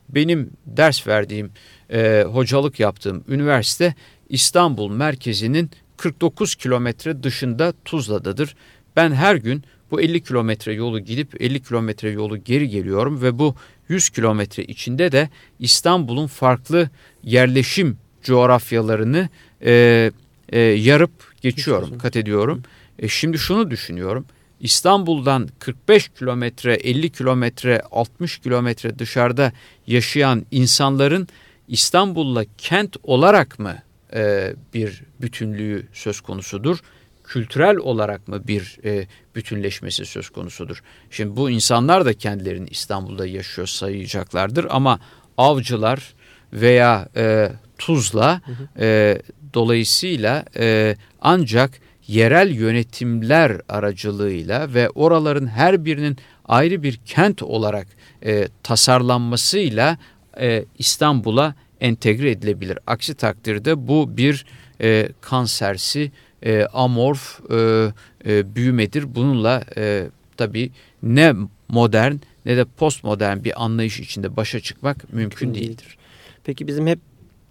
benim 0.09 0.51
ders 0.67 1.07
verdiğim, 1.07 1.51
e, 1.91 2.25
hocalık 2.33 2.81
yaptığım 2.81 3.25
üniversite 3.29 3.95
İstanbul 4.29 4.91
merkezinin 4.91 5.71
49 5.97 6.55
kilometre 6.55 7.23
dışında 7.23 7.73
Tuzla'dadır. 7.85 8.57
Ben 8.97 9.13
her 9.13 9.37
gün 9.37 9.65
bu 9.91 10.01
50 10.01 10.23
kilometre 10.23 10.73
yolu 10.73 11.01
gidip 11.01 11.43
50 11.43 11.63
kilometre 11.63 12.11
yolu 12.11 12.45
geri 12.45 12.69
geliyorum 12.69 13.23
ve 13.23 13.39
bu 13.39 13.55
100 13.89 14.11
kilometre 14.11 14.65
içinde 14.65 15.13
de 15.13 15.29
İstanbul'un 15.59 16.27
farklı 16.27 16.91
yerleşim 17.23 17.99
coğrafyalarını 18.23 19.29
e, 19.65 20.11
e, 20.49 20.61
yarıp 20.61 21.11
geçiyorum, 21.43 21.99
kat 21.99 22.17
ediyorum. 22.17 22.63
E, 22.99 23.09
şimdi 23.09 23.39
şunu 23.39 23.71
düşünüyorum. 23.71 24.27
İstanbul'dan 24.63 25.49
45 25.59 26.09
kilometre, 26.09 26.75
50 26.75 27.11
kilometre, 27.11 27.81
60 27.91 28.39
kilometre 28.39 28.99
dışarıda 28.99 29.53
yaşayan 29.87 30.47
insanların 30.51 31.29
İstanbul'la 31.69 32.45
kent 32.59 32.97
olarak 33.03 33.59
mı 33.59 33.79
e, 34.15 34.53
bir 34.75 35.03
bütünlüğü 35.21 35.87
söz 35.93 36.21
konusudur? 36.21 36.79
Kültürel 37.25 37.77
olarak 37.77 38.29
mı 38.29 38.49
bir 38.49 38.79
e, 38.85 39.07
bütünleşmesi 39.35 40.07
söz 40.07 40.31
konusudur? 40.31 40.83
Şimdi 41.11 41.37
bu 41.37 41.51
insanlar 41.51 42.05
da 42.05 42.13
kendilerini 42.13 42.69
İstanbul'da 42.69 43.27
yaşıyor 43.27 43.69
sayacaklardır 43.69 44.67
ama 44.71 45.01
avcılar 45.39 46.15
veya 46.53 47.09
e, 47.17 47.53
Tuzla 47.79 48.41
e, 48.79 49.19
dolayısıyla 49.55 50.45
e, 50.57 50.97
ancak 51.21 51.71
yerel 52.09 52.51
yönetimler 52.51 53.61
aracılığıyla 53.69 54.75
ve 54.75 54.91
oraların 54.91 55.47
her 55.47 55.85
birinin 55.85 56.17
ayrı 56.45 56.83
bir 56.83 56.97
kent 56.97 57.43
olarak 57.43 57.87
e, 58.25 58.49
tasarlanmasıyla 58.63 59.99
e, 60.41 60.65
İstanbul'a 60.79 61.55
entegre 61.81 62.31
edilebilir. 62.31 62.79
Aksi 62.87 63.15
takdirde 63.15 63.89
bu 63.89 64.17
bir 64.17 64.47
e, 64.81 65.09
kansersi, 65.21 66.13
e, 66.43 66.65
amorf 66.65 67.41
e, 67.51 67.93
e, 68.27 68.55
büyümedir. 68.55 69.15
Bununla 69.15 69.65
e, 69.77 70.07
tabii 70.37 70.71
ne 71.03 71.33
modern 71.69 72.15
ne 72.47 72.57
de 72.57 72.65
postmodern 72.65 73.45
bir 73.45 73.65
anlayış 73.65 74.01
içinde 74.01 74.37
başa 74.37 74.61
çıkmak 74.61 75.13
mümkün 75.13 75.55
değildir. 75.55 75.99
Peki 76.45 76.67
bizim 76.67 76.87
hep 76.87 76.99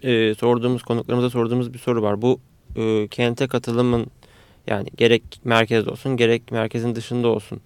e, 0.04 0.36
sorduğumuz 0.36 0.84
konuklarımıza 0.84 1.30
sorduğumuz 1.30 1.74
bir 1.74 1.80
soru 1.80 2.02
var. 2.02 2.22
Bu 2.22 2.40
e, 2.76 3.08
kente 3.08 3.48
katılımın 3.48 4.08
yani 4.68 4.88
gerek 4.98 5.24
merkezde 5.44 5.90
olsun 5.90 6.18
gerek 6.18 6.52
merkezin 6.52 6.96
dışında 6.96 7.28
olsun 7.28 7.62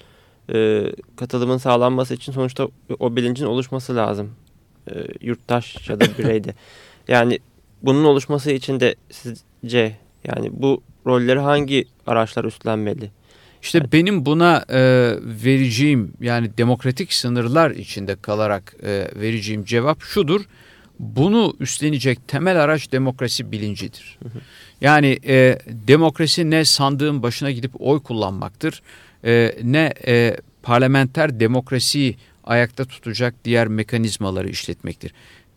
e, 0.54 0.84
katılımın 1.16 1.58
sağlanması 1.58 2.14
için 2.14 2.32
sonuçta 2.32 2.68
o 3.00 3.16
bilincin 3.16 3.46
oluşması 3.46 3.96
lazım. 3.96 4.32
E, 4.91 4.93
yurttaş 5.22 5.89
ya 5.89 6.00
da 6.00 6.06
bireyde. 6.18 6.54
yani 7.08 7.39
bunun 7.84 8.04
oluşması 8.04 8.52
için 8.52 8.80
de 8.80 8.96
sizce 9.12 9.98
yani 10.24 10.50
bu 10.54 10.82
rolleri 11.06 11.39
hangi 11.39 11.86
araçlar 12.08 12.46
üstlenmeli? 12.46 13.12
İşte 13.62 13.78
evet. 13.78 13.93
benim 13.93 14.26
buna 14.26 14.66
e, 14.70 14.80
vereceğim 15.43 16.14
yani 16.22 16.58
demokratik 16.58 17.14
sınırlar 17.14 17.72
içinde 17.72 18.16
kalarak 18.16 18.76
e, 18.84 19.08
vereceğim 19.16 19.66
cevap 19.66 20.02
şudur. 20.02 20.41
Bunu 21.00 21.56
üstlenecek 21.60 22.28
temel 22.28 22.64
araç 22.64 22.91
demokrasi 22.91 23.52
bilincidir. 23.52 24.20
Yani 24.82 25.20
e, 25.28 25.60
demokrasi 25.68 26.52
ne 26.52 26.66
sandığın 26.66 27.24
başına 27.24 27.52
gidip 27.52 27.72
oy 27.80 28.04
kullanmaktır 28.04 28.82
e, 29.26 29.56
ne 29.64 29.93
e, 30.08 30.38
parlamenter 30.64 31.39
demokrasiyi 31.39 32.18
ayakta 32.43 32.86
tutacak 32.86 33.36
diğer 33.46 33.68
mekanizmaları 33.68 34.50
işletmektir. 34.50 35.14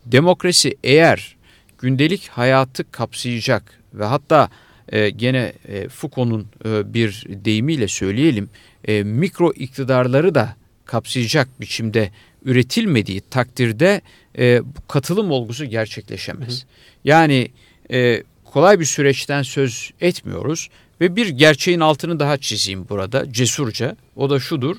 Demokrasi 0.07 0.77
eğer 0.85 1.37
gündelik 1.79 2.29
hayatı 2.29 2.91
kapsayacak 2.91 3.79
ve 3.95 4.05
hatta 4.05 4.49
e, 4.89 5.11
gene 5.11 5.53
e, 5.69 5.89
Foucault'un 5.89 6.47
e, 6.65 6.95
bir 6.95 7.27
deyimiyle 7.29 7.89
söyleyelim 7.89 8.51
e, 8.85 9.03
mikro 9.03 9.53
iktidarları 9.53 10.35
da 10.35 10.57
kapsayacak 10.89 11.61
biçimde 11.61 12.11
üretilmediği 12.45 13.21
takdirde 13.21 14.01
e, 14.39 14.63
katılım 14.89 15.31
olgusu 15.31 15.65
gerçekleşemez. 15.65 16.61
Hı 16.61 16.63
hı. 16.63 16.69
Yani 17.05 17.49
e, 17.93 18.23
kolay 18.45 18.81
bir 18.81 18.85
süreçten 18.85 19.43
söz 19.43 19.91
etmiyoruz 20.01 20.69
ve 21.01 21.17
bir 21.17 21.29
gerçeğin 21.29 21.81
altını 21.81 22.21
daha 22.21 22.37
çizeyim 22.37 22.89
burada 22.89 23.33
cesurca 23.33 23.97
o 24.17 24.31
da 24.31 24.41
şudur 24.41 24.77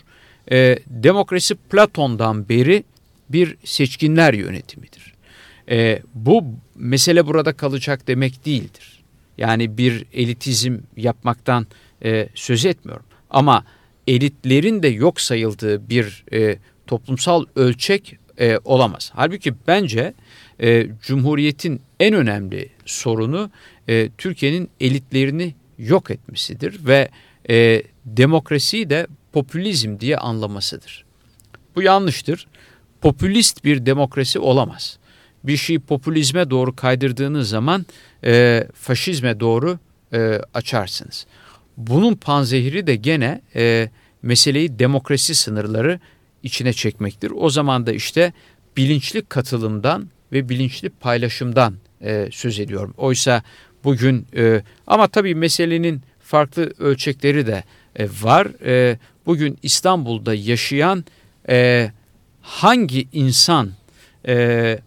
e, 0.51 0.79
demokrasi 0.87 1.55
Platon'dan 1.55 2.49
beri 2.49 2.83
bir 3.29 3.57
seçkinler 3.63 4.33
yönetimidir. 4.33 5.13
E, 5.69 6.01
bu 6.13 6.43
mesele 6.75 7.27
burada 7.27 7.53
kalacak 7.53 8.07
demek 8.07 8.45
değildir. 8.45 9.03
Yani 9.37 9.77
bir 9.77 10.05
elitizm 10.13 10.77
yapmaktan 10.97 11.67
e, 12.03 12.29
söz 12.35 12.65
etmiyorum. 12.65 13.05
Ama 13.29 13.65
elitlerin 14.09 14.83
de 14.83 14.87
yok 14.87 15.21
sayıldığı 15.21 15.89
bir 15.89 16.23
e, 16.33 16.57
toplumsal 16.87 17.45
ölçek 17.55 18.17
e, 18.39 18.59
olamaz. 18.65 19.11
Halbuki 19.15 19.53
bence 19.67 20.13
e, 20.61 20.87
Cumhuriyet'in 21.01 21.81
en 21.99 22.13
önemli 22.13 22.69
sorunu 22.85 23.51
e, 23.87 24.09
Türkiye'nin 24.17 24.69
elitlerini 24.79 25.55
yok 25.77 26.11
etmesidir 26.11 26.85
ve 26.85 27.09
e, 27.49 27.83
demokrasiyi 28.05 28.89
de 28.89 29.07
popülizm 29.33 29.99
diye 29.99 30.17
anlamasıdır. 30.17 31.05
Bu 31.75 31.81
yanlıştır. 31.81 32.47
Popülist 33.01 33.65
bir 33.65 33.85
demokrasi 33.85 34.39
olamaz. 34.39 34.97
Bir 35.43 35.57
şeyi 35.57 35.79
popülizme 35.79 36.49
doğru 36.49 36.75
kaydırdığınız 36.75 37.49
zaman 37.49 37.85
e, 38.23 38.67
faşizme 38.73 39.39
doğru 39.39 39.79
e, 40.13 40.41
açarsınız. 40.53 41.25
Bunun 41.77 42.15
panzehiri 42.15 42.87
de 42.87 42.95
gene 42.95 43.41
e, 43.55 43.89
meseleyi 44.21 44.79
demokrasi 44.79 45.35
sınırları 45.35 45.99
içine 46.43 46.73
çekmektir. 46.73 47.31
O 47.35 47.49
zaman 47.49 47.85
da 47.85 47.93
işte 47.93 48.33
bilinçli 48.77 49.21
katılımdan 49.21 50.09
ve 50.31 50.49
bilinçli 50.49 50.89
paylaşımdan 50.89 51.75
e, 52.01 52.29
söz 52.31 52.59
ediyorum. 52.59 52.93
Oysa 52.97 53.43
bugün 53.83 54.27
e, 54.35 54.61
ama 54.87 55.07
tabii 55.07 55.35
meselenin 55.35 56.01
farklı 56.19 56.73
ölçekleri 56.79 57.47
de 57.47 57.63
e, 57.95 58.05
var. 58.21 58.47
E, 58.65 58.97
bugün 59.25 59.57
İstanbul'da 59.63 60.33
yaşayan 60.33 61.05
e, 61.49 61.91
hangi 62.41 63.07
insan 63.13 63.71
e, 64.27 64.79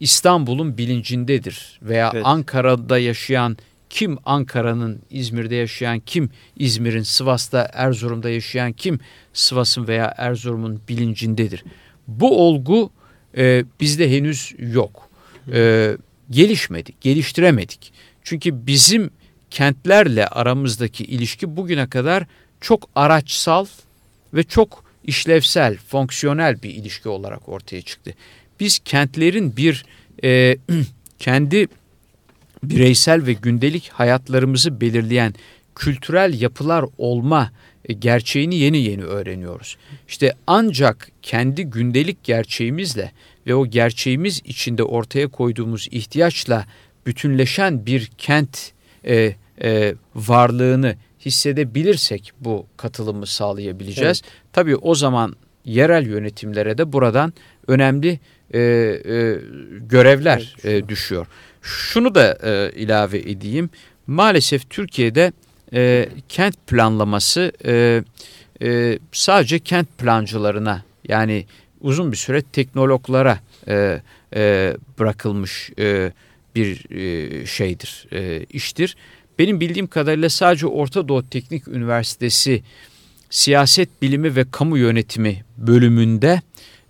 İstanbul'un 0.00 0.78
bilincindedir 0.78 1.78
veya 1.82 2.10
evet. 2.14 2.26
Ankara'da 2.26 2.98
yaşayan 2.98 3.56
kim 3.96 4.18
Ankara'nın, 4.24 5.02
İzmir'de 5.10 5.54
yaşayan 5.54 6.00
kim 6.00 6.30
İzmir'in, 6.56 7.02
Sivas'ta, 7.02 7.70
Erzurum'da 7.72 8.30
yaşayan 8.30 8.72
kim 8.72 9.00
Sivas'ın 9.32 9.88
veya 9.88 10.14
Erzurum'un 10.16 10.80
bilincindedir. 10.88 11.64
Bu 12.08 12.46
olgu 12.46 12.90
e, 13.36 13.64
bizde 13.80 14.10
henüz 14.10 14.54
yok. 14.58 15.08
E, 15.52 15.92
gelişmedik, 16.30 17.00
geliştiremedik. 17.00 17.92
Çünkü 18.22 18.66
bizim 18.66 19.10
kentlerle 19.50 20.26
aramızdaki 20.26 21.04
ilişki 21.04 21.56
bugüne 21.56 21.88
kadar 21.88 22.24
çok 22.60 22.88
araçsal 22.94 23.66
ve 24.34 24.42
çok 24.42 24.84
işlevsel, 25.04 25.76
fonksiyonel 25.76 26.62
bir 26.62 26.70
ilişki 26.70 27.08
olarak 27.08 27.48
ortaya 27.48 27.82
çıktı. 27.82 28.14
Biz 28.60 28.78
kentlerin 28.78 29.56
bir 29.56 29.84
e, 30.24 30.56
kendi 31.18 31.68
bireysel 32.70 33.26
ve 33.26 33.32
gündelik 33.32 33.88
hayatlarımızı 33.88 34.80
belirleyen 34.80 35.34
kültürel 35.74 36.40
yapılar 36.40 36.84
olma 36.98 37.50
e, 37.84 37.92
gerçeğini 37.92 38.54
yeni 38.54 38.78
yeni 38.78 39.04
öğreniyoruz. 39.04 39.76
İşte 40.08 40.34
ancak 40.46 41.08
kendi 41.22 41.64
gündelik 41.64 42.24
gerçeğimizle 42.24 43.12
ve 43.46 43.54
o 43.54 43.66
gerçeğimiz 43.66 44.42
içinde 44.44 44.82
ortaya 44.82 45.28
koyduğumuz 45.28 45.88
ihtiyaçla 45.90 46.66
bütünleşen 47.06 47.86
bir 47.86 48.10
kent 48.18 48.72
e, 49.04 49.34
e, 49.62 49.94
varlığını 50.14 50.96
hissedebilirsek 51.20 52.32
bu 52.40 52.66
katılımı 52.76 53.26
sağlayabileceğiz. 53.26 54.22
Evet. 54.24 54.34
Tabii 54.52 54.76
o 54.76 54.94
zaman 54.94 55.36
yerel 55.64 56.06
yönetimlere 56.06 56.78
de 56.78 56.92
buradan 56.92 57.32
önemli 57.68 58.20
e, 58.54 58.60
e, 58.60 59.38
görevler 59.80 60.54
evet, 60.64 60.84
e, 60.84 60.88
düşüyor. 60.88 61.26
Şunu 61.66 62.14
da 62.14 62.38
e, 62.42 62.70
ilave 62.76 63.18
edeyim. 63.18 63.70
Maalesef 64.06 64.70
Türkiye'de 64.70 65.32
e, 65.72 66.08
kent 66.28 66.66
planlaması 66.66 67.52
e, 67.64 68.02
e, 68.62 68.98
sadece 69.12 69.58
kent 69.58 69.98
plancılarına 69.98 70.82
yani 71.08 71.46
uzun 71.80 72.12
bir 72.12 72.16
süre 72.16 72.42
teknologlara 72.42 73.38
e, 73.68 74.02
e, 74.36 74.76
bırakılmış 74.98 75.70
e, 75.78 76.12
bir 76.54 76.90
e, 76.90 77.46
şeydir, 77.46 78.06
e, 78.12 78.44
iştir. 78.44 78.96
Benim 79.38 79.60
bildiğim 79.60 79.86
kadarıyla 79.86 80.28
sadece 80.28 80.66
Orta 80.66 81.08
Doğu 81.08 81.28
Teknik 81.28 81.68
Üniversitesi 81.68 82.62
Siyaset 83.30 84.02
Bilimi 84.02 84.36
ve 84.36 84.44
Kamu 84.50 84.78
Yönetimi 84.78 85.44
bölümünde 85.58 86.40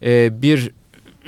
e, 0.02 0.42
bir 0.42 0.70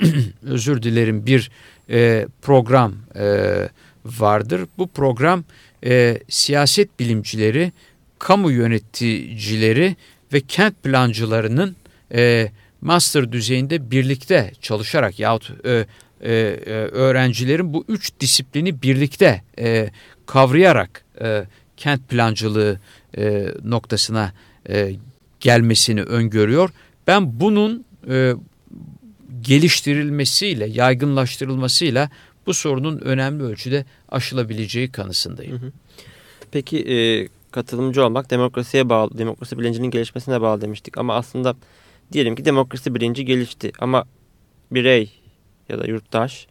özür 0.43 0.83
dilerim 0.83 1.25
bir 1.25 1.51
e, 1.89 2.27
program 2.41 2.93
e, 3.15 3.69
vardır. 4.05 4.67
Bu 4.77 4.87
program 4.87 5.43
e, 5.85 6.19
siyaset 6.29 6.99
bilimcileri, 6.99 7.71
kamu 8.19 8.51
yöneticileri 8.51 9.95
ve 10.33 10.41
kent 10.41 10.83
plancılarının 10.83 11.75
e, 12.13 12.51
master 12.81 13.31
düzeyinde 13.31 13.91
birlikte 13.91 14.51
çalışarak 14.61 15.19
yahut 15.19 15.51
e, 15.65 15.85
e, 16.21 16.31
e, 16.31 16.71
öğrencilerin 16.73 17.73
bu 17.73 17.85
üç 17.87 18.11
disiplini 18.19 18.81
birlikte 18.81 19.41
e, 19.59 19.89
kavrayarak 20.25 21.03
e, 21.21 21.43
kent 21.77 22.09
plancılığı 22.09 22.79
e, 23.17 23.47
noktasına 23.63 24.33
e, 24.69 24.91
gelmesini 25.39 26.03
öngörüyor. 26.03 26.69
Ben 27.07 27.39
bunun 27.39 27.85
e, 28.09 28.33
geliştirilmesiyle, 29.41 30.65
yaygınlaştırılmasıyla 30.65 32.09
bu 32.45 32.53
sorunun 32.53 32.99
önemli 32.99 33.43
ölçüde 33.43 33.85
aşılabileceği 34.09 34.91
kanısındayım. 34.91 35.61
Hı 35.61 35.65
hı. 35.65 35.71
Peki 36.51 36.77
e, 36.79 37.27
katılımcı 37.51 38.05
olmak 38.05 38.31
demokrasiye 38.31 38.89
bağlı, 38.89 39.17
demokrasi 39.17 39.59
bilincinin 39.59 39.91
gelişmesine 39.91 40.41
bağlı 40.41 40.61
demiştik. 40.61 40.97
Ama 40.97 41.15
aslında 41.15 41.55
diyelim 42.11 42.35
ki 42.35 42.45
demokrasi 42.45 42.95
bilinci 42.95 43.25
gelişti 43.25 43.71
ama 43.79 44.05
birey 44.71 45.11
ya 45.69 45.79
da 45.79 45.85
yurttaş 45.85 46.47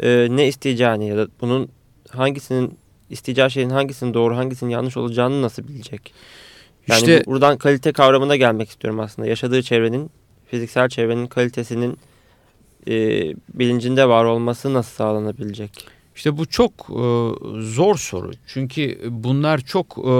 e, 0.00 0.26
ne 0.30 0.48
isteyeceğini 0.48 1.08
ya 1.08 1.16
da 1.16 1.28
bunun 1.40 1.68
hangisinin 2.10 2.78
isteyeceği 3.10 3.50
şeyin 3.50 3.70
hangisinin 3.70 4.14
doğru 4.14 4.36
hangisinin 4.36 4.70
yanlış 4.70 4.96
olacağını 4.96 5.42
nasıl 5.42 5.68
bilecek? 5.68 6.14
Yani 6.88 6.98
işte, 6.98 7.22
buradan 7.26 7.58
kalite 7.58 7.92
kavramına 7.92 8.36
gelmek 8.36 8.68
istiyorum 8.68 9.00
aslında. 9.00 9.28
Yaşadığı 9.28 9.62
çevrenin, 9.62 10.10
fiziksel 10.46 10.88
çevrenin 10.88 11.26
kalitesinin 11.26 11.98
e, 12.88 12.94
bilincinde 13.54 14.08
var 14.08 14.24
olması 14.24 14.74
nasıl 14.74 14.90
sağlanabilecek? 14.96 15.70
İşte 16.16 16.36
bu 16.36 16.46
çok 16.46 16.72
e, 16.72 17.02
zor 17.60 17.96
soru. 17.96 18.30
Çünkü 18.46 19.00
bunlar 19.10 19.58
çok 19.58 19.98
e, 20.08 20.14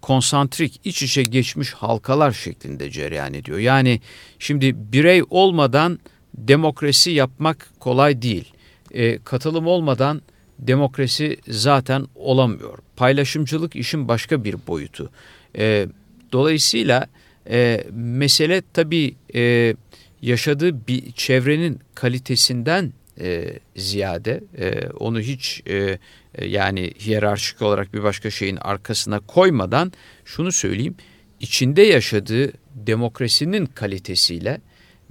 konsantrik, 0.00 0.80
iç 0.84 1.02
içe 1.02 1.22
geçmiş 1.22 1.72
halkalar 1.72 2.32
şeklinde 2.32 2.90
cereyan 2.90 3.34
ediyor. 3.34 3.58
Yani 3.58 4.00
şimdi 4.38 4.92
birey 4.92 5.22
olmadan 5.30 5.98
demokrasi 6.34 7.10
yapmak 7.10 7.70
kolay 7.80 8.22
değil. 8.22 8.52
E, 8.94 9.18
katılım 9.18 9.66
olmadan 9.66 10.22
demokrasi 10.58 11.36
zaten 11.48 12.06
olamıyor. 12.14 12.78
Paylaşımcılık 12.96 13.76
işin 13.76 14.08
başka 14.08 14.44
bir 14.44 14.56
boyutu. 14.66 15.10
E, 15.58 15.86
dolayısıyla 16.32 17.06
e, 17.50 17.84
mesele 17.92 18.62
tabii 18.72 19.14
e, 19.34 19.74
yaşadığı 20.22 20.86
bir 20.86 21.12
çevrenin 21.12 21.80
kalitesinden 21.94 22.92
e, 23.20 23.58
ziyade 23.76 24.40
e, 24.58 24.88
onu 24.88 25.20
hiç 25.20 25.62
e, 25.66 25.98
e, 26.34 26.46
yani 26.46 26.92
hiyerarşik 27.00 27.62
olarak 27.62 27.94
bir 27.94 28.02
başka 28.02 28.30
şeyin 28.30 28.56
arkasına 28.56 29.20
koymadan 29.20 29.92
şunu 30.24 30.52
söyleyeyim. 30.52 30.94
içinde 31.40 31.82
yaşadığı 31.82 32.52
demokrasinin 32.74 33.66
kalitesiyle 33.66 34.60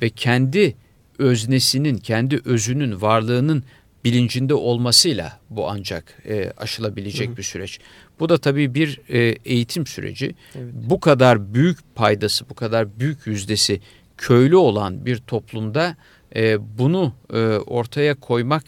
ve 0.02 0.10
kendi 0.10 0.76
öznesinin, 1.18 1.98
kendi 1.98 2.42
özünün, 2.46 3.02
varlığının 3.02 3.64
bilincinde 4.04 4.54
olmasıyla 4.54 5.40
bu 5.50 5.70
ancak 5.70 6.18
e, 6.26 6.52
aşılabilecek 6.58 7.28
hı 7.28 7.32
hı. 7.32 7.38
bir 7.38 7.44
süreç. 7.44 7.80
Bu 8.20 8.30
da 8.30 8.38
tabii 8.38 8.74
bir 8.74 9.02
e, 9.10 9.20
eğitim 9.46 9.88
süreci. 9.88 10.36
Evet. 10.56 10.74
Bu 10.74 11.00
kadar 11.00 11.54
büyük 11.54 11.96
paydası, 11.96 12.50
bu 12.50 12.54
kadar 12.54 13.00
büyük 13.00 13.28
yüzdesi 13.28 13.82
köylü 14.20 14.56
olan 14.56 15.06
bir 15.06 15.18
toplumda 15.18 15.96
e, 16.36 16.58
bunu 16.78 17.14
e, 17.34 17.38
ortaya 17.58 18.16
koymak 18.16 18.64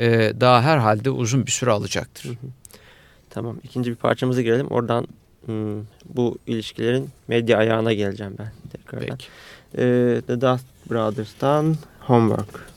e, 0.00 0.32
daha 0.40 0.62
herhalde 0.62 1.10
uzun 1.10 1.46
bir 1.46 1.50
süre 1.50 1.70
alacaktır. 1.70 2.24
Hı 2.24 2.32
hı. 2.32 2.50
Tamam 3.30 3.56
ikinci 3.62 3.90
bir 3.90 3.96
parçamıza 3.96 4.42
girelim. 4.42 4.66
Oradan 4.66 5.06
hmm, 5.46 5.82
bu 6.04 6.38
ilişkilerin 6.46 7.08
medya 7.28 7.58
ayağına 7.58 7.92
geleceğim 7.92 8.34
ben 8.38 8.52
tekrardan. 8.72 9.08
Peki. 9.08 9.26
E, 9.82 10.20
The 10.26 10.40
Dust 10.40 10.66
Brothers'tan 10.90 11.76
Homework. 12.00 12.73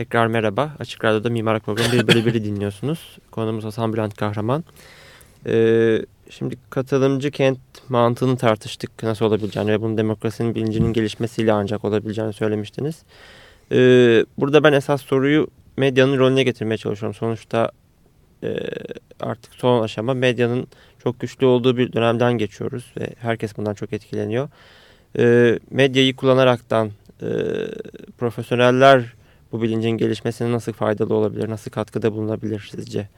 Tekrar 0.00 0.26
merhaba. 0.26 0.70
Açık 0.78 1.04
Radyo'da 1.04 1.30
Mimarlık 1.30 1.64
Programı 1.64 1.92
1 1.92 2.08
bölü 2.08 2.18
1'i 2.18 2.44
dinliyorsunuz. 2.44 3.18
Konumuz 3.30 3.64
Hasan 3.64 3.92
Bülent 3.92 4.16
Kahraman. 4.16 4.64
Ee, 5.46 5.98
şimdi 6.30 6.56
katılımcı 6.70 7.30
kent 7.30 7.58
mantığını 7.88 8.36
tartıştık 8.36 9.02
nasıl 9.02 9.24
olabileceğini 9.24 9.70
ve 9.70 9.80
bunun 9.80 9.98
demokrasinin 9.98 10.54
bilincinin 10.54 10.92
gelişmesiyle 10.92 11.52
ancak 11.52 11.84
olabileceğini 11.84 12.32
söylemiştiniz. 12.32 13.02
Ee, 13.72 14.24
burada 14.38 14.64
ben 14.64 14.72
esas 14.72 15.02
soruyu 15.02 15.48
medyanın 15.76 16.18
rolüne 16.18 16.42
getirmeye 16.42 16.76
çalışıyorum. 16.76 17.14
Sonuçta 17.14 17.70
e, 18.42 18.56
artık 19.20 19.54
son 19.54 19.82
aşama 19.82 20.14
medyanın 20.14 20.66
çok 21.02 21.20
güçlü 21.20 21.46
olduğu 21.46 21.76
bir 21.76 21.92
dönemden 21.92 22.32
geçiyoruz 22.32 22.92
ve 23.00 23.10
herkes 23.18 23.56
bundan 23.56 23.74
çok 23.74 23.92
etkileniyor. 23.92 24.48
E, 25.18 25.58
medyayı 25.70 26.16
kullanaraktan 26.16 26.90
e, 27.22 27.28
profesyoneller 28.18 29.19
bu 29.52 29.62
bilincin 29.62 29.90
gelişmesine 29.90 30.52
nasıl 30.52 30.72
faydalı 30.72 31.14
olabilir, 31.14 31.48
nasıl 31.48 31.70
katkıda 31.70 32.12
bulunabilir 32.12 32.70
sizce? 32.76 33.08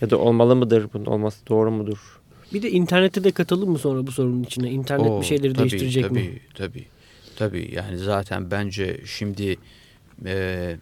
Ya 0.00 0.10
da 0.10 0.18
olmalı 0.18 0.56
mıdır, 0.56 0.88
bunun 0.94 1.06
olması 1.06 1.46
doğru 1.46 1.70
mudur? 1.70 2.20
Bir 2.52 2.62
de 2.62 2.70
internete 2.70 3.24
de 3.24 3.30
katalım 3.30 3.70
mı 3.70 3.78
sonra 3.78 4.06
bu 4.06 4.12
sorunun 4.12 4.42
içine? 4.42 4.70
İnternet 4.70 5.10
Oo, 5.10 5.20
bir 5.20 5.26
şeyleri 5.26 5.52
tabii, 5.52 5.70
değiştirecek 5.70 6.04
tabii, 6.04 6.14
mi? 6.14 6.40
Tabii, 6.54 6.84
tabii. 7.36 7.70
Yani 7.74 7.98
zaten 7.98 8.50
bence 8.50 9.00
şimdi 9.04 9.56
e, 10.26 10.32
e, 10.34 10.76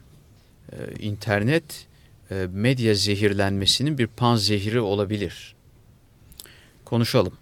internet 1.01 1.87
e, 2.31 2.47
medya 2.53 2.95
zehirlenmesinin 2.95 3.99
bir 3.99 4.07
pan 4.07 4.37
zehri 4.37 4.81
olabilir. 4.81 5.55
Konuşalım. 6.85 7.33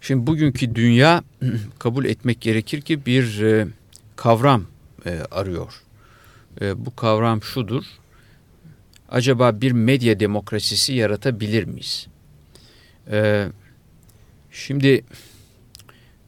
Şimdi 0.00 0.26
bugünkü 0.26 0.74
dünya 0.74 1.22
kabul 1.78 2.04
etmek 2.04 2.40
gerekir 2.40 2.80
ki 2.80 3.06
bir 3.06 3.42
e, 3.42 3.66
kavram 4.16 4.64
e, 5.06 5.20
arıyor. 5.30 5.82
E, 6.60 6.86
bu 6.86 6.96
kavram 6.96 7.42
şudur. 7.42 7.84
Acaba 9.08 9.60
bir 9.60 9.72
medya 9.72 10.20
demokrasisi 10.20 10.92
yaratabilir 10.92 11.64
miyiz? 11.64 12.06
E, 13.10 13.46
şimdi 14.52 15.04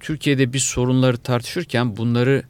Türkiye'de 0.00 0.52
biz 0.52 0.62
sorunları 0.62 1.16
tartışırken 1.16 1.96
bunları 1.96 2.42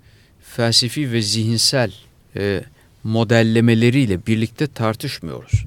felsefi 0.43 1.13
ve 1.13 1.23
zihinsel 1.23 1.93
e, 2.37 2.65
modellemeleriyle 3.05 4.27
birlikte 4.27 4.67
tartışmıyoruz. 4.67 5.65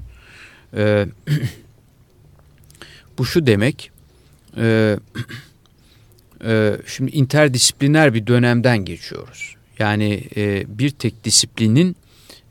E, 0.76 1.06
bu 3.18 3.24
şu 3.24 3.46
demek, 3.46 3.90
e, 4.56 4.98
e, 6.44 6.76
şimdi 6.86 7.10
interdisipliner 7.10 8.14
bir 8.14 8.26
dönemden 8.26 8.78
geçiyoruz. 8.78 9.55
Yani 9.78 10.22
e, 10.36 10.64
bir 10.78 10.90
tek 10.90 11.24
disiplinin 11.24 11.96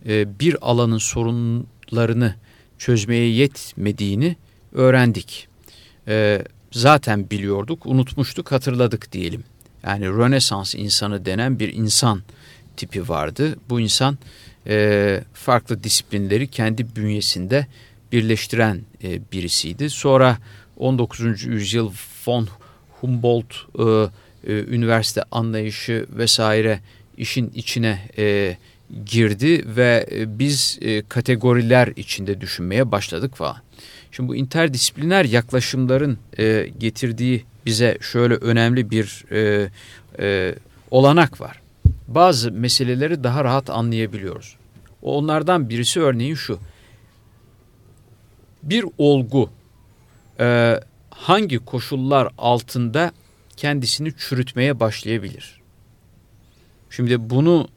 e, 0.05 0.39
bir 0.39 0.69
alanın 0.69 0.97
sorunlarını 0.97 2.35
çözmeye 2.77 3.29
yetmediğini 3.29 4.35
öğrendik. 4.73 5.47
E, 6.07 6.43
zaten 6.71 7.29
biliyorduk, 7.29 7.85
unutmuştuk, 7.85 8.51
hatırladık 8.51 9.11
diyelim. 9.11 9.43
Yani 9.83 10.05
Rönesans 10.05 10.75
insanı 10.75 11.25
denen 11.25 11.59
bir 11.59 11.73
insan 11.73 12.21
tipi 12.77 13.09
vardı. 13.09 13.55
Bu 13.69 13.79
insan 13.79 14.17
e, 14.67 15.23
farklı 15.33 15.83
disiplinleri 15.83 16.47
kendi 16.47 16.95
bünyesinde 16.95 17.67
birleştiren 18.11 18.81
e, 19.03 19.19
birisiydi. 19.31 19.89
Sonra 19.89 20.37
19. 20.77 21.43
yüzyıl 21.43 21.91
von 22.27 22.47
Humboldt 23.01 23.55
e, 23.79 23.83
e, 23.83 24.63
üniversite 24.63 25.23
anlayışı 25.31 26.05
vesaire 26.09 26.79
işin 27.17 27.51
içine 27.55 27.99
e, 28.17 28.57
girdi 29.05 29.75
ve 29.75 30.07
e, 30.11 30.39
biz 30.39 30.79
e, 30.81 31.01
kategoriler 31.01 31.87
içinde 31.95 32.41
düşünmeye 32.41 32.91
başladık 32.91 33.35
falan. 33.35 33.57
Şimdi 34.11 34.29
bu 34.29 34.35
interdisipliner 34.35 35.25
yaklaşımların 35.25 36.17
e, 36.39 36.69
getirdiği 36.77 37.45
bize 37.65 37.97
şöyle 38.01 38.33
önemli 38.33 38.89
bir 38.89 39.25
e, 39.31 39.69
e, 40.19 40.55
olanak 40.91 41.41
var. 41.41 41.61
Bazı 42.07 42.51
meseleleri 42.51 43.23
daha 43.23 43.43
rahat 43.43 43.69
anlayabiliyoruz. 43.69 44.55
Onlardan 45.01 45.69
birisi 45.69 46.01
örneğin 46.01 46.35
şu. 46.35 46.59
Bir 48.63 48.85
olgu 48.97 49.49
e, 50.39 50.79
hangi 51.09 51.57
koşullar 51.57 52.29
altında 52.37 53.11
kendisini 53.57 54.13
çürütmeye 54.17 54.79
başlayabilir? 54.79 55.64
Şimdi 56.89 57.29
bunu 57.29 57.67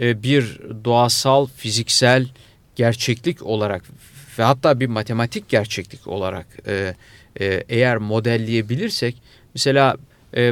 e, 0.00 0.22
bir 0.22 0.60
doğasal, 0.84 1.46
fiziksel 1.56 2.26
gerçeklik 2.76 3.42
olarak 3.42 3.84
ve 4.38 4.42
hatta 4.42 4.80
bir 4.80 4.86
matematik 4.86 5.48
gerçeklik 5.48 6.06
olarak 6.06 6.46
e, 6.66 6.94
e, 7.40 7.64
eğer 7.68 7.96
modelleyebilirsek 7.96 9.16
mesela 9.54 9.96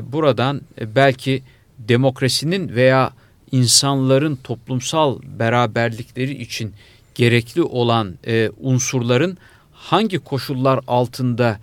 buradan 0.03 0.61
belki 0.81 1.43
demokrasinin 1.79 2.75
veya 2.75 3.13
insanların 3.53 4.37
toplumsal 4.37 5.21
beraberlikleri 5.39 6.43
için 6.43 6.73
gerekli 7.15 7.63
olan 7.63 8.15
unsurların 8.61 9.39
hangi 9.73 10.19
koşullar 10.19 10.81
altında 10.87 11.61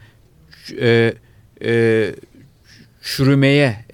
e, 0.82 1.14
çürümeye 3.02 3.86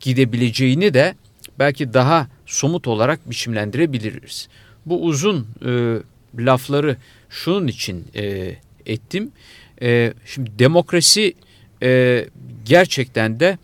gidebileceğini 0.00 0.94
de 0.94 1.14
belki 1.58 1.94
daha 1.94 2.28
somut 2.46 2.86
olarak 2.86 3.30
biçimlendirebiliriz. 3.30 4.48
Bu 4.86 5.02
uzun 5.02 5.46
e, 5.66 5.98
lafları 6.38 6.96
şunun 7.30 7.66
için 7.66 8.04
e, 8.14 8.56
ettim. 8.86 9.32
E, 9.82 10.14
şimdi 10.26 10.58
demokrasi 10.58 11.34
e, 11.82 12.24
gerçekten 12.64 13.40
de 13.40 13.58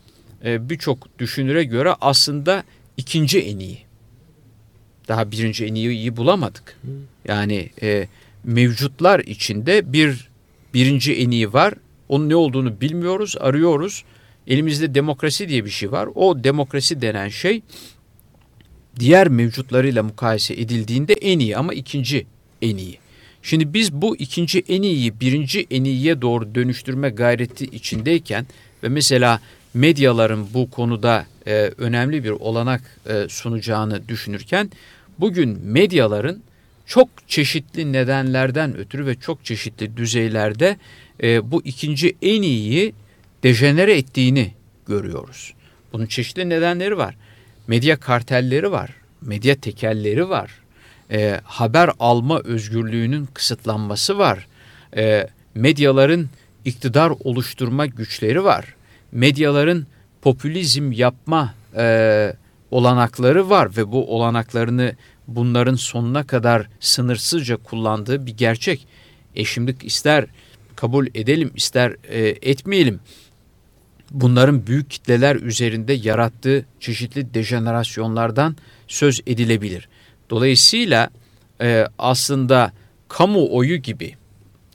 e, 0.45 0.71
birçok 0.71 1.19
düşünüre 1.19 1.65
göre 1.65 1.95
aslında 2.01 2.65
ikinci 2.97 3.41
en 3.41 3.59
iyi. 3.59 3.79
Daha 5.09 5.31
birinci 5.31 5.65
en 5.65 5.75
iyi 5.75 6.17
bulamadık. 6.17 6.79
Yani 7.29 7.71
e, 7.83 8.09
mevcutlar 8.45 9.21
içinde 9.21 9.93
bir 9.93 10.31
birinci 10.75 11.15
en 11.15 11.31
iyi 11.31 11.53
var. 11.53 11.75
Onun 12.09 12.29
ne 12.29 12.37
olduğunu 12.37 12.81
bilmiyoruz, 12.81 13.37
arıyoruz. 13.41 14.05
Elimizde 14.51 14.95
demokrasi 14.95 15.49
diye 15.49 15.65
bir 15.65 15.71
şey 15.71 15.93
var. 15.93 16.09
O 16.15 16.45
demokrasi 16.45 17.03
denen 17.03 17.29
şey 17.29 17.63
diğer 19.01 19.29
mevcutlarıyla 19.29 20.03
mukayese 20.03 20.55
edildiğinde 20.55 21.13
en 21.13 21.39
iyi 21.39 21.57
ama 21.57 21.75
ikinci 21.75 22.27
en 22.63 22.77
iyi. 22.77 22.99
Şimdi 23.43 23.75
biz 23.75 23.93
bu 23.93 24.17
ikinci 24.17 24.63
en 24.69 24.83
iyiyi 24.83 25.21
birinci 25.21 25.67
en 25.71 25.85
iyiye 25.85 26.23
doğru 26.23 26.55
dönüştürme 26.55 27.11
gayreti 27.11 27.65
içindeyken 27.65 28.47
ve 28.83 28.89
mesela 28.89 29.41
medyaların 29.75 30.47
bu 30.55 30.71
konuda 30.71 31.27
e, 31.47 31.53
önemli 31.79 32.25
bir 32.25 32.31
olanak 32.31 33.01
e, 33.07 33.29
sunacağını 33.29 34.09
düşünürken 34.09 34.71
bugün 35.19 35.59
medyaların 35.65 36.43
çok 36.87 37.09
çeşitli 37.29 37.93
nedenlerden 37.93 38.77
ötürü 38.77 39.07
ve 39.07 39.15
çok 39.15 39.45
çeşitli 39.45 39.97
düzeylerde 39.97 40.77
e, 41.23 41.51
bu 41.51 41.63
ikinci 41.65 42.17
en 42.23 42.43
iyiyi 42.43 42.93
dejenere 43.43 43.97
ettiğini 43.97 44.55
görüyoruz. 44.87 45.55
Bunun 45.93 46.07
çeşitli 46.07 46.49
nedenleri 46.49 46.99
var. 46.99 47.17
Medya 47.67 47.97
kartelleri 47.97 48.73
var, 48.73 48.91
medya 49.21 49.55
tekelleri 49.55 50.29
var, 50.29 50.51
e, 51.11 51.41
haber 51.45 51.91
alma 51.99 52.41
özgürlüğünün 52.41 53.29
kısıtlanması 53.35 54.19
var, 54.19 54.47
e, 54.97 55.27
medyaların 55.55 56.29
iktidar 56.65 57.13
oluşturma 57.25 57.87
güçleri 57.87 58.45
var, 58.45 58.75
medyaların 59.13 59.87
popülizm 60.23 60.93
yapma 60.93 61.55
e, 61.77 62.33
olanakları 62.71 63.51
var 63.51 63.77
ve 63.77 63.93
bu 63.93 64.17
olanaklarını 64.17 64.97
bunların 65.29 65.75
sonuna 65.75 66.27
kadar 66.27 66.69
sınırsızca 66.81 67.57
kullandığı 67.57 68.27
bir 68.27 68.37
gerçek. 68.37 68.87
E 69.37 69.45
şimdi 69.45 69.77
ister 69.83 70.27
kabul 70.77 71.07
edelim 71.15 71.51
ister 71.55 71.97
e, 72.09 72.29
etmeyelim 72.29 73.01
bunların 74.11 74.67
büyük 74.67 74.91
kitleler 74.91 75.37
üzerinde 75.37 75.93
yarattığı 75.93 76.65
çeşitli 76.81 77.35
dejenerasyonlardan 77.35 78.57
söz 78.89 79.21
edilebilir. 79.27 79.89
Dolayısıyla 80.31 81.11
e, 81.61 81.87
aslında 81.99 82.73
kamuoyu 83.09 83.77
gibi 83.77 84.15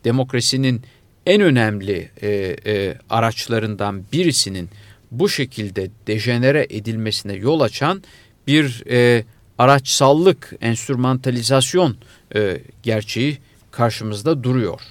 demokrasinin 0.04 0.82
en 1.26 1.42
önemli 1.42 2.10
e, 2.22 2.28
e, 2.66 2.98
araçlarından 3.10 4.04
birisinin 4.14 4.70
bu 5.12 5.30
şekilde 5.30 5.90
dejenere 6.08 6.68
edilmesine 6.70 7.34
yol 7.34 7.60
açan 7.60 8.04
bir 8.48 8.84
e, 8.90 9.24
araçsallık, 9.58 10.54
enstrümantalizasyon 10.62 11.98
e, 12.36 12.62
gerçeği 12.84 13.38
karşımızda 13.72 14.44
duruyor. 14.44 14.82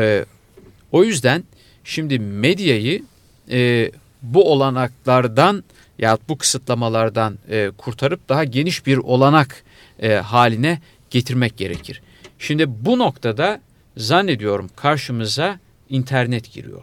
E, 0.00 0.24
o 0.92 1.04
yüzden 1.04 1.44
şimdi 1.84 2.18
medyayı 2.18 3.02
e, 3.50 3.90
bu 4.22 4.52
olanaklardan 4.52 5.64
ya 5.98 6.18
bu 6.28 6.38
kısıtlamalardan 6.38 7.38
e, 7.50 7.70
kurtarıp 7.78 8.28
daha 8.28 8.44
geniş 8.44 8.86
bir 8.86 8.96
olanak 8.96 9.64
e, 10.02 10.14
haline 10.14 10.80
getirmek 11.10 11.56
gerekir. 11.56 12.02
Şimdi 12.38 12.84
bu 12.84 12.98
noktada 12.98 13.60
zannediyorum 13.96 14.70
karşımıza 14.76 15.58
internet 15.88 16.52
giriyor. 16.52 16.82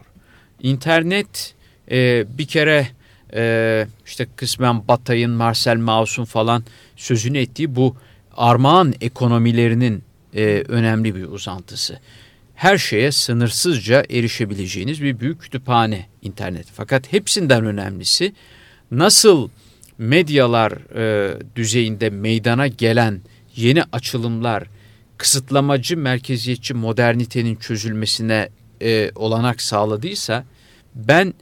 İnternet 0.62 1.54
e, 1.90 2.24
bir 2.38 2.46
kere 2.46 2.88
e, 3.34 3.86
işte 4.06 4.26
kısmen 4.36 4.88
Batay'ın, 4.88 5.30
Marcel 5.30 5.76
Mauss'un 5.76 6.24
falan 6.24 6.64
sözünü 6.96 7.38
ettiği 7.38 7.76
bu 7.76 7.96
armağan 8.36 8.94
ekonomilerinin 9.00 10.04
e, 10.34 10.64
önemli 10.68 11.14
bir 11.14 11.24
uzantısı. 11.24 11.98
Her 12.56 12.78
şeye 12.78 13.12
sınırsızca 13.12 14.04
erişebileceğiniz 14.10 15.02
bir 15.02 15.20
büyük 15.20 15.40
kütüphane 15.40 16.06
internet. 16.22 16.66
Fakat 16.74 17.12
hepsinden 17.12 17.64
önemlisi 17.64 18.32
nasıl 18.90 19.48
medyalar 19.98 20.72
e, 20.72 21.34
düzeyinde 21.56 22.10
meydana 22.10 22.66
gelen 22.66 23.20
yeni 23.56 23.82
açılımlar 23.92 24.64
kısıtlamacı 25.16 25.96
merkeziyetçi 25.96 26.74
modernitenin 26.74 27.56
çözülmesine 27.56 28.48
e, 28.82 29.10
olanak 29.14 29.62
sağladıysa 29.62 30.44
ben 30.94 31.34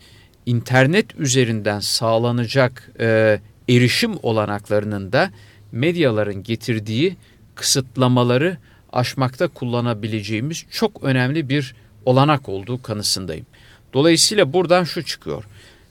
internet 0.47 1.15
üzerinden 1.19 1.81
sağlanacak 1.81 2.91
e, 3.01 3.41
erişim 3.69 4.12
olanaklarının 4.23 5.12
da 5.12 5.31
medyaların 5.73 6.43
getirdiği 6.43 7.17
kısıtlamaları 7.55 8.59
aşmakta 8.95 9.49
kullanabileceğimiz 9.49 10.64
çok 10.70 11.05
önemli 11.05 11.49
bir 11.49 11.74
olanak 12.05 12.49
olduğu 12.49 12.82
kanısındayım. 12.82 13.47
Dolayısıyla 13.92 14.53
buradan 14.53 14.84
şu 14.84 15.03
çıkıyor. 15.03 15.45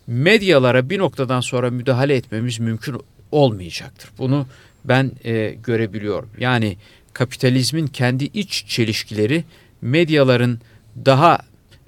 Medyalara 0.08 0.90
bir 0.90 1.00
noktadan 1.00 1.42
sonra 1.42 1.70
müdahale 1.70 2.16
etmemiz 2.16 2.60
mümkün 2.60 2.98
olmayacaktır. 3.32 4.10
Bunu 4.18 4.48
ben 4.86 5.12
e, 5.26 5.56
görebiliyorum. 5.64 6.30
Yani 6.40 6.78
kapitalizmin 7.14 7.88
kendi 7.88 8.24
iç 8.24 8.66
çelişkileri 8.68 9.44
medyaların 9.82 10.60
daha 11.06 11.40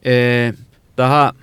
e, 0.05 0.53
daha 0.97 1.33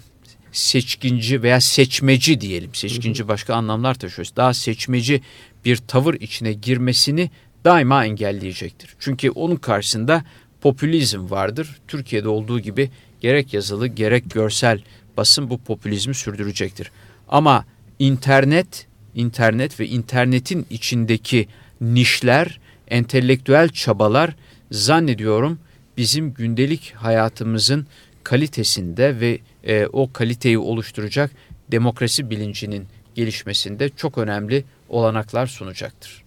seçkinci 0.53 1.43
veya 1.43 1.61
seçmeci 1.61 2.41
diyelim. 2.41 2.75
Seçkinci 2.75 3.29
başka 3.29 3.55
anlamlar 3.55 3.95
taşıyor. 3.95 4.29
Daha 4.37 4.55
seçmeci 4.55 5.23
bir 5.65 5.77
tavır 5.77 6.15
içine 6.15 6.53
girmesini 6.53 7.31
daima 7.65 8.05
engelleyecektir. 8.05 8.97
Çünkü 8.99 9.31
onun 9.31 9.57
karşısında 9.57 10.25
popülizm 10.61 11.31
vardır. 11.31 11.81
Türkiye'de 11.89 12.29
olduğu 12.29 12.61
gibi 12.61 12.91
gerek 13.21 13.55
yazılı 13.55 13.87
gerek 13.87 14.31
görsel 14.31 14.83
basın 15.17 15.51
bu 15.51 15.59
popülizmi 15.59 16.15
sürdürecektir. 16.15 16.91
Ama 17.29 17.65
internet, 17.99 18.87
internet 19.15 19.81
ve 19.81 19.87
internetin 19.87 20.67
içindeki 20.71 21.49
nişler, 21.81 22.61
entelektüel 22.89 23.69
çabalar 23.69 24.37
zannediyorum 24.71 25.59
bizim 25.97 26.35
gündelik 26.35 26.95
hayatımızın 26.97 27.87
kalitesinde 28.25 29.21
ve 29.21 29.39
e, 29.65 29.87
o 29.87 30.13
kaliteyi 30.13 30.59
oluşturacak 30.59 31.31
demokrasi 31.71 32.31
bilincinin 32.31 32.87
gelişmesinde 33.15 33.89
çok 33.89 34.19
önemli 34.19 34.65
olanaklar 34.89 35.47
sunacaktır. 35.47 36.23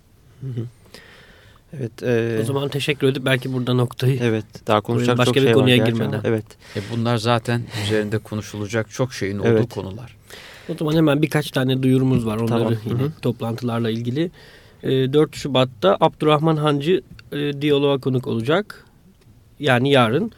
Evet. 1.79 2.03
E, 2.03 2.39
o 2.41 2.45
zaman 2.45 2.69
teşekkür 2.69 3.07
edip 3.07 3.25
belki 3.25 3.53
burada 3.53 3.73
noktayı. 3.73 4.19
Evet. 4.21 4.45
Daha 4.67 4.81
konuşacak 4.81 5.17
başka 5.17 5.25
çok 5.25 5.35
bir 5.35 5.41
şey 5.41 5.53
konuya 5.53 5.79
var. 5.79 5.85
girmeden. 5.85 6.21
Evet. 6.23 6.45
E 6.75 6.79
bunlar 6.91 7.17
zaten 7.17 7.61
üzerinde 7.83 8.17
konuşulacak 8.17 8.91
çok 8.91 9.13
şeyin 9.13 9.39
olduğu 9.39 9.47
evet. 9.47 9.73
konular. 9.73 10.15
O 10.69 10.73
zaman 10.73 10.95
hemen 10.95 11.21
birkaç 11.21 11.51
tane 11.51 11.83
duyurumuz 11.83 12.25
var 12.25 12.37
onları 12.37 12.47
Tamam. 12.47 12.73
yine 12.85 12.99
Hı 12.99 13.03
-hı. 13.03 13.21
toplantılarla 13.21 13.89
ilgili. 13.89 14.31
E, 14.83 15.13
4 15.13 15.35
Şubat'ta 15.35 15.97
Abdurrahman 15.99 16.57
Hancı 16.57 17.01
e, 17.31 17.61
diyaloğa 17.61 17.97
konuk 17.97 18.27
olacak. 18.27 18.85
Yani 19.59 19.91
yarın. 19.91 20.31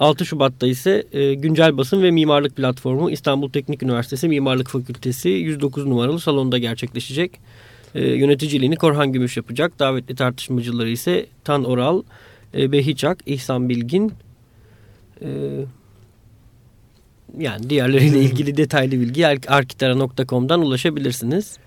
6 0.00 0.26
Şubat'ta 0.26 0.66
ise 0.66 1.04
e, 1.12 1.34
Güncel 1.34 1.78
Basın 1.78 2.02
ve 2.02 2.10
Mimarlık 2.10 2.56
Platformu 2.56 3.10
İstanbul 3.10 3.50
Teknik 3.50 3.82
Üniversitesi 3.82 4.28
Mimarlık 4.28 4.68
Fakültesi 4.68 5.28
109 5.28 5.86
numaralı 5.86 6.20
salonda 6.20 6.58
gerçekleşecek. 6.58 7.40
E, 7.94 8.08
yöneticiliğini 8.08 8.76
Korhan 8.76 9.12
Gümüş 9.12 9.36
yapacak. 9.36 9.78
Davetli 9.78 10.14
tartışmacıları 10.14 10.90
ise 10.90 11.26
Tan 11.44 11.64
Oral, 11.64 12.02
e, 12.54 12.72
Behiçak, 12.72 13.18
İhsan 13.26 13.68
Bilgin. 13.68 14.12
E, 15.22 15.28
yani 17.38 17.70
diğerleriyle 17.70 18.20
ilgili 18.22 18.56
detaylı 18.56 18.92
bilgi 18.92 19.26
arkitara.com'dan 19.26 20.60
ulaşabilirsiniz. 20.60 21.58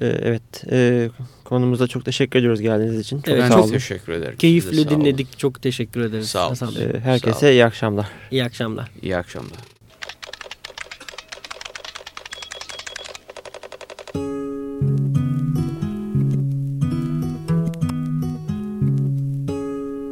E, 0.00 0.06
evet. 0.06 0.64
E, 0.70 1.08
konumuza 1.44 1.86
çok 1.86 2.04
teşekkür 2.04 2.38
ediyoruz 2.38 2.60
geldiğiniz 2.60 3.00
için. 3.00 3.20
Çok 3.20 3.34
evet, 3.34 3.42
sağ 3.42 3.54
çok 3.54 3.64
olun. 3.64 3.72
teşekkür 3.72 4.12
ederim. 4.12 4.36
Keyifle 4.38 4.88
dinledik. 4.90 5.26
Olun. 5.26 5.38
Çok 5.38 5.62
teşekkür 5.62 6.00
ederiz. 6.00 6.28
Sağ 6.28 6.48
olun. 6.48 6.56
E, 6.80 7.00
herkese 7.00 7.32
sağ 7.32 7.46
olun. 7.46 7.52
iyi 7.52 7.64
akşamlar. 7.64 8.06
İyi 8.30 8.44
akşamlar. 8.44 8.90
İyi 9.02 9.16
akşamlar. 9.16 9.71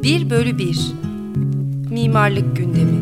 Bir 0.02 0.30
bölü 0.30 0.58
bir. 0.58 0.78
Mimarlık 1.90 2.56
gündemi. 2.56 3.00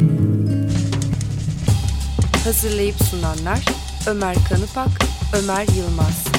Hazırlayıp 2.44 2.94
sunanlar 3.02 3.64
Ömer 4.06 4.36
Kanıpak, 4.48 4.88
Ömer 5.42 5.66
Yılmaz. 5.76 6.37